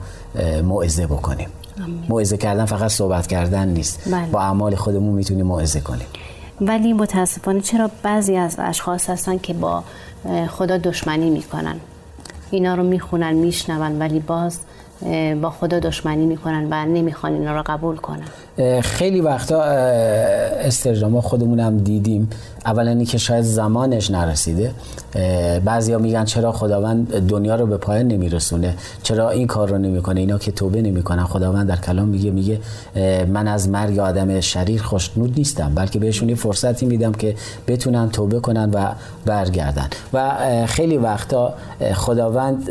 موعظه 0.64 1.08
بکنیم. 1.08 1.50
موعظه 2.10 2.38
کردن 2.38 2.66
فقط 2.66 2.92
صحبت 2.92 3.28
کردن 3.28 3.68
نیست. 3.68 4.10
بله. 4.12 4.28
با 4.32 4.42
اعمال 4.42 4.76
خودمون 4.76 5.14
می‌تونیم 5.14 5.46
موعظه 5.46 5.80
کنیم. 5.80 6.08
ولی 6.62 6.94
متاسفانه 6.94 7.62
چرا 7.62 7.90
بعضی 8.04 8.36
از 8.36 8.56
اشخاص 8.60 9.10
هستن 9.10 9.38
که 9.38 9.54
با 9.54 9.84
خدا 10.50 10.78
دشمنی 10.78 11.30
می‌کنن؟ 11.30 11.76
اینا 12.52 12.76
رو 12.76 12.84
می‌خونن 12.84 13.34
میشنون 13.34 14.00
ولی 14.00 14.20
باز 14.20 14.60
با 15.42 15.50
خدا 15.50 15.80
دشمنی 15.80 16.26
می‌کنن 16.26 16.68
و 16.72 16.86
نمی‌خوان 16.86 17.34
اینا 17.34 17.56
رو 17.56 17.64
قبول 17.66 17.96
کنن. 17.96 18.82
خیلی 18.82 19.22
وقتا 19.22 19.62
استرجام 19.64 21.22
خودمون 21.22 21.60
هم 21.60 21.78
دیدیم. 21.78 22.30
اولا 22.66 23.04
که 23.04 23.18
شاید 23.18 23.44
زمانش 23.44 24.12
نرسیده. 24.12 24.72
بعضیا 25.66 25.98
میگن 25.98 26.26
چرا 26.26 26.52
خداوند 26.52 27.28
دنیا 27.28 27.56
رو 27.56 27.66
به 27.66 27.78
پایان 27.78 28.08
نمیرسونه؟ 28.08 28.74
چرا 29.04 29.30
این 29.30 29.48
کار 29.48 29.70
رو 29.70 29.78
نمی‌کنه؟ 29.78 30.20
اینا 30.20 30.38
که 30.38 30.52
توبه 30.52 30.82
نمی‌کنن. 30.82 31.24
خداوند 31.24 31.68
در 31.68 31.76
کلام 31.76 32.08
میگه 32.08 32.32
میگه 32.32 32.60
من 33.28 33.48
از 33.48 33.70
مرگ 33.70 34.00
آدم 34.00 34.40
شریر 34.40 34.82
خوشنود 34.82 35.34
نیستم 35.38 35.72
بلکه 35.76 36.00
بهشون 36.00 36.30
یه 36.30 36.36
فرصتی 36.36 36.86
میدم 36.86 37.12
که 37.12 37.36
بتونن 37.68 38.10
توبه 38.10 38.40
کنن 38.40 38.72
و 38.74 38.88
برگردن. 39.26 39.88
و 40.14 40.32
خیلی 40.66 40.98
وقتا 40.98 41.54
خداوند 41.94 42.70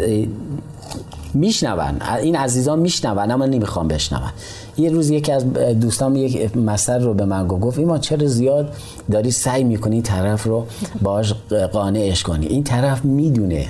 میشنون. 1.34 2.02
این 2.22 2.36
عزیزان 2.36 2.78
میشنون 2.78 3.30
اما 3.30 3.46
نمی‌خوام 3.46 3.88
بشنون. 3.88 4.22
یه 4.76 4.90
روز 4.90 5.10
یکی 5.10 5.32
از 5.32 5.52
دوستان 5.52 6.16
یک 6.16 6.56
مسئله 6.56 7.04
رو 7.04 7.14
به 7.14 7.24
من 7.24 7.48
گفت 7.48 7.78
ایمان 7.78 8.00
چرا 8.00 8.26
زیاد 8.26 8.72
داری 9.10 9.30
سعی 9.30 9.64
می‌کنی 9.64 10.02
طرف 10.02 10.44
رو 10.44 10.66
باش 11.02 11.34
قانعش 11.72 12.22
کنی؟ 12.22 12.46
این 12.46 12.64
طرف 12.64 13.04
می‌دونه 13.04 13.66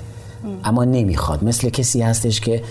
اما 0.64 0.84
نمی‌خواد. 0.84 1.44
مثل 1.44 1.68
کسی 1.68 2.02
هستش 2.02 2.40
که 2.40 2.62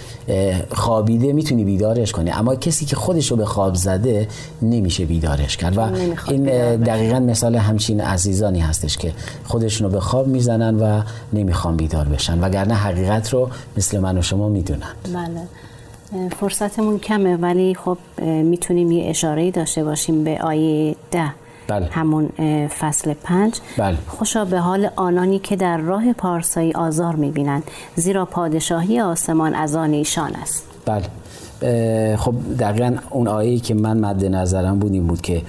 خوابیده 0.71 1.33
می‌تونی 1.33 1.63
بیدارش 1.63 2.11
کنی. 2.11 2.31
اما 2.31 2.55
کسی 2.55 2.85
که 2.85 2.95
خودش 2.95 3.31
رو 3.31 3.37
به 3.37 3.45
خواب 3.45 3.75
زده 3.75 4.27
نمیشه 4.61 5.05
بیدارش 5.05 5.57
کرد. 5.57 5.77
و 5.77 5.81
این 6.27 6.43
دقیقا 6.75 7.19
مثال 7.19 7.55
همچین 7.55 8.01
عزیزانی 8.01 8.59
هستش 8.59 8.97
که 8.97 9.11
خودشون 9.43 9.87
رو 9.87 9.93
به 9.93 9.99
خواب 9.99 10.27
می‌زنن 10.27 10.79
و 10.79 11.01
نمی‌خوان 11.33 11.77
بیدار 11.77 12.05
بشن. 12.05 12.43
وگرنه 12.43 12.73
حقیقت 12.73 13.33
رو 13.33 13.49
مثل 13.77 13.99
من 13.99 14.17
و 14.17 14.21
شما 14.21 14.49
می‌دونن. 14.49 14.93
بله. 15.13 16.29
فرصتمون 16.39 16.99
کمه 16.99 17.35
ولی 17.37 17.75
خب 17.75 17.97
می‌تونیم 18.21 18.91
یه 18.91 19.09
اشاره 19.09 19.51
داشته 19.51 19.83
باشیم 19.83 20.23
به 20.23 20.41
آیه 20.41 20.95
ده. 21.11 21.42
بله. 21.67 21.89
همون 21.91 22.29
فصل 22.67 23.13
پنج 23.13 23.59
بله. 23.77 23.97
خوشا 24.07 24.45
به 24.45 24.59
حال 24.59 24.89
آنانی 24.95 25.39
که 25.39 25.55
در 25.55 25.77
راه 25.77 26.13
پارسایی 26.13 26.73
آزار 26.73 27.15
می‌بینند 27.15 27.63
زیرا 27.95 28.25
پادشاهی 28.25 28.99
آسمان 28.99 29.55
از 29.55 29.75
آن 29.75 29.93
ایشان 29.93 30.35
است 30.35 30.67
بله 30.85 31.05
خب 32.17 32.33
دقیقا 32.59 32.95
اون 33.09 33.27
آیه 33.27 33.59
که 33.59 33.73
من 33.73 33.97
مد 33.97 34.25
نظرم 34.25 34.79
بود 34.79 34.93
این 34.93 35.07
بود 35.07 35.21
که 35.21 35.41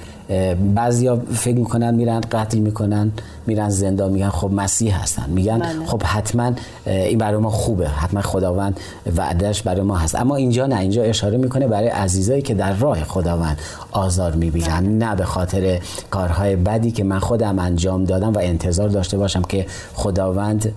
بعضیا 0.75 1.21
فکر 1.33 1.57
می‌کنن 1.57 1.95
میرن 1.95 2.21
قتل 2.21 2.59
می‌کنن 2.59 3.13
میرن 3.47 3.69
زندان 3.69 4.13
میگن 4.13 4.29
خب 4.29 4.53
مسیح 4.53 5.03
هستن 5.03 5.31
میگن 5.31 5.59
بله. 5.59 5.87
خب 5.87 6.03
حتما 6.03 6.53
این 6.87 7.19
برای 7.19 7.41
ما 7.41 7.51
خوبه 7.51 7.89
حتما 7.89 8.21
خداوند 8.21 8.81
وعدش 9.17 9.63
برای 9.63 9.81
ما 9.81 9.97
هست 9.97 10.15
اما 10.15 10.37
اینجا 10.37 10.67
نه 10.67 10.79
اینجا 10.79 11.03
اشاره 11.03 11.39
می‌کنه 11.39 11.67
برای 11.67 11.89
عزیزایی 11.89 12.43
که 12.43 12.55
در 12.55 12.73
راه 12.73 13.05
خداوند 13.05 13.59
آزار 13.93 14.33
می‌بینن 14.35 14.81
بله. 14.81 14.89
نه 14.89 15.17
به 15.17 15.25
خاطر 15.25 15.79
کارهای 16.11 16.57
بدی 16.57 16.91
که 16.91 17.05
من 17.05 17.19
خودم 17.19 17.59
انجام 17.59 18.05
دادم 18.05 18.33
و 18.33 18.39
انتظار 18.43 18.89
داشته 18.89 19.17
باشم 19.17 19.43
که 19.43 19.67
خداوند 19.95 20.73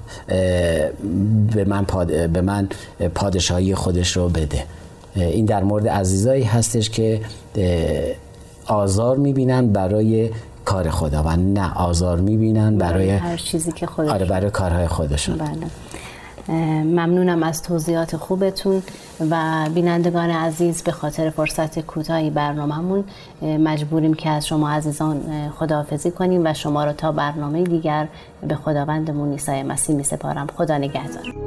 به 1.54 1.66
من, 1.68 1.86
به 2.34 2.42
من 2.42 2.70
پادشاهی 3.16 3.76
خودش 3.76 4.18
رو 4.18 4.30
بده 4.30 4.64
این 5.16 5.46
در 5.46 5.64
مورد 5.64 5.88
عزیزایی 5.88 6.44
هستش 6.44 6.90
که 6.90 7.22
آزار 8.68 9.18
می‌بینن 9.18 9.68
برای 9.68 10.30
کار 10.66 10.90
خداوند 10.90 11.60
نه 11.60 11.74
آزار 11.74 12.20
می‌بینن 12.20 12.78
برای 12.78 13.10
هر 13.10 13.38
چیزی 13.38 13.72
که 13.72 13.86
خودشون 13.86 14.14
آره 14.14 14.26
برای 14.26 14.50
کارهای 14.50 14.88
خودشون. 14.88 15.38
بله. 15.38 15.68
ممنونم 16.84 17.44
از 17.44 17.62
توضیحات 17.62 18.18
خوبتون 18.18 18.84
و 19.30 19.66
بینندگان 19.76 20.30
عزیز 20.30 20.84
به 20.84 20.92
خاطر 20.92 21.30
فرصت 21.30 21.80
کوتاهی 21.80 22.30
برنامهمون 22.30 23.04
مجبوریم 23.42 24.14
که 24.14 24.30
از 24.30 24.48
شما 24.48 24.70
عزیزان 24.70 25.22
خداحافظی 25.60 26.12
کنیم 26.12 26.46
و 26.46 26.54
شما 26.54 26.86
رو 26.86 26.94
تا 26.94 27.12
برنامه 27.12 27.64
دیگر 27.64 28.08
به 28.48 28.56
خداوندمون 28.56 29.32
عیسی 29.32 29.64
مسیح 29.64 29.96
می 29.96 30.04
سپارم. 30.04 30.48
خدا 30.58 30.78
نگهدار. 30.78 31.47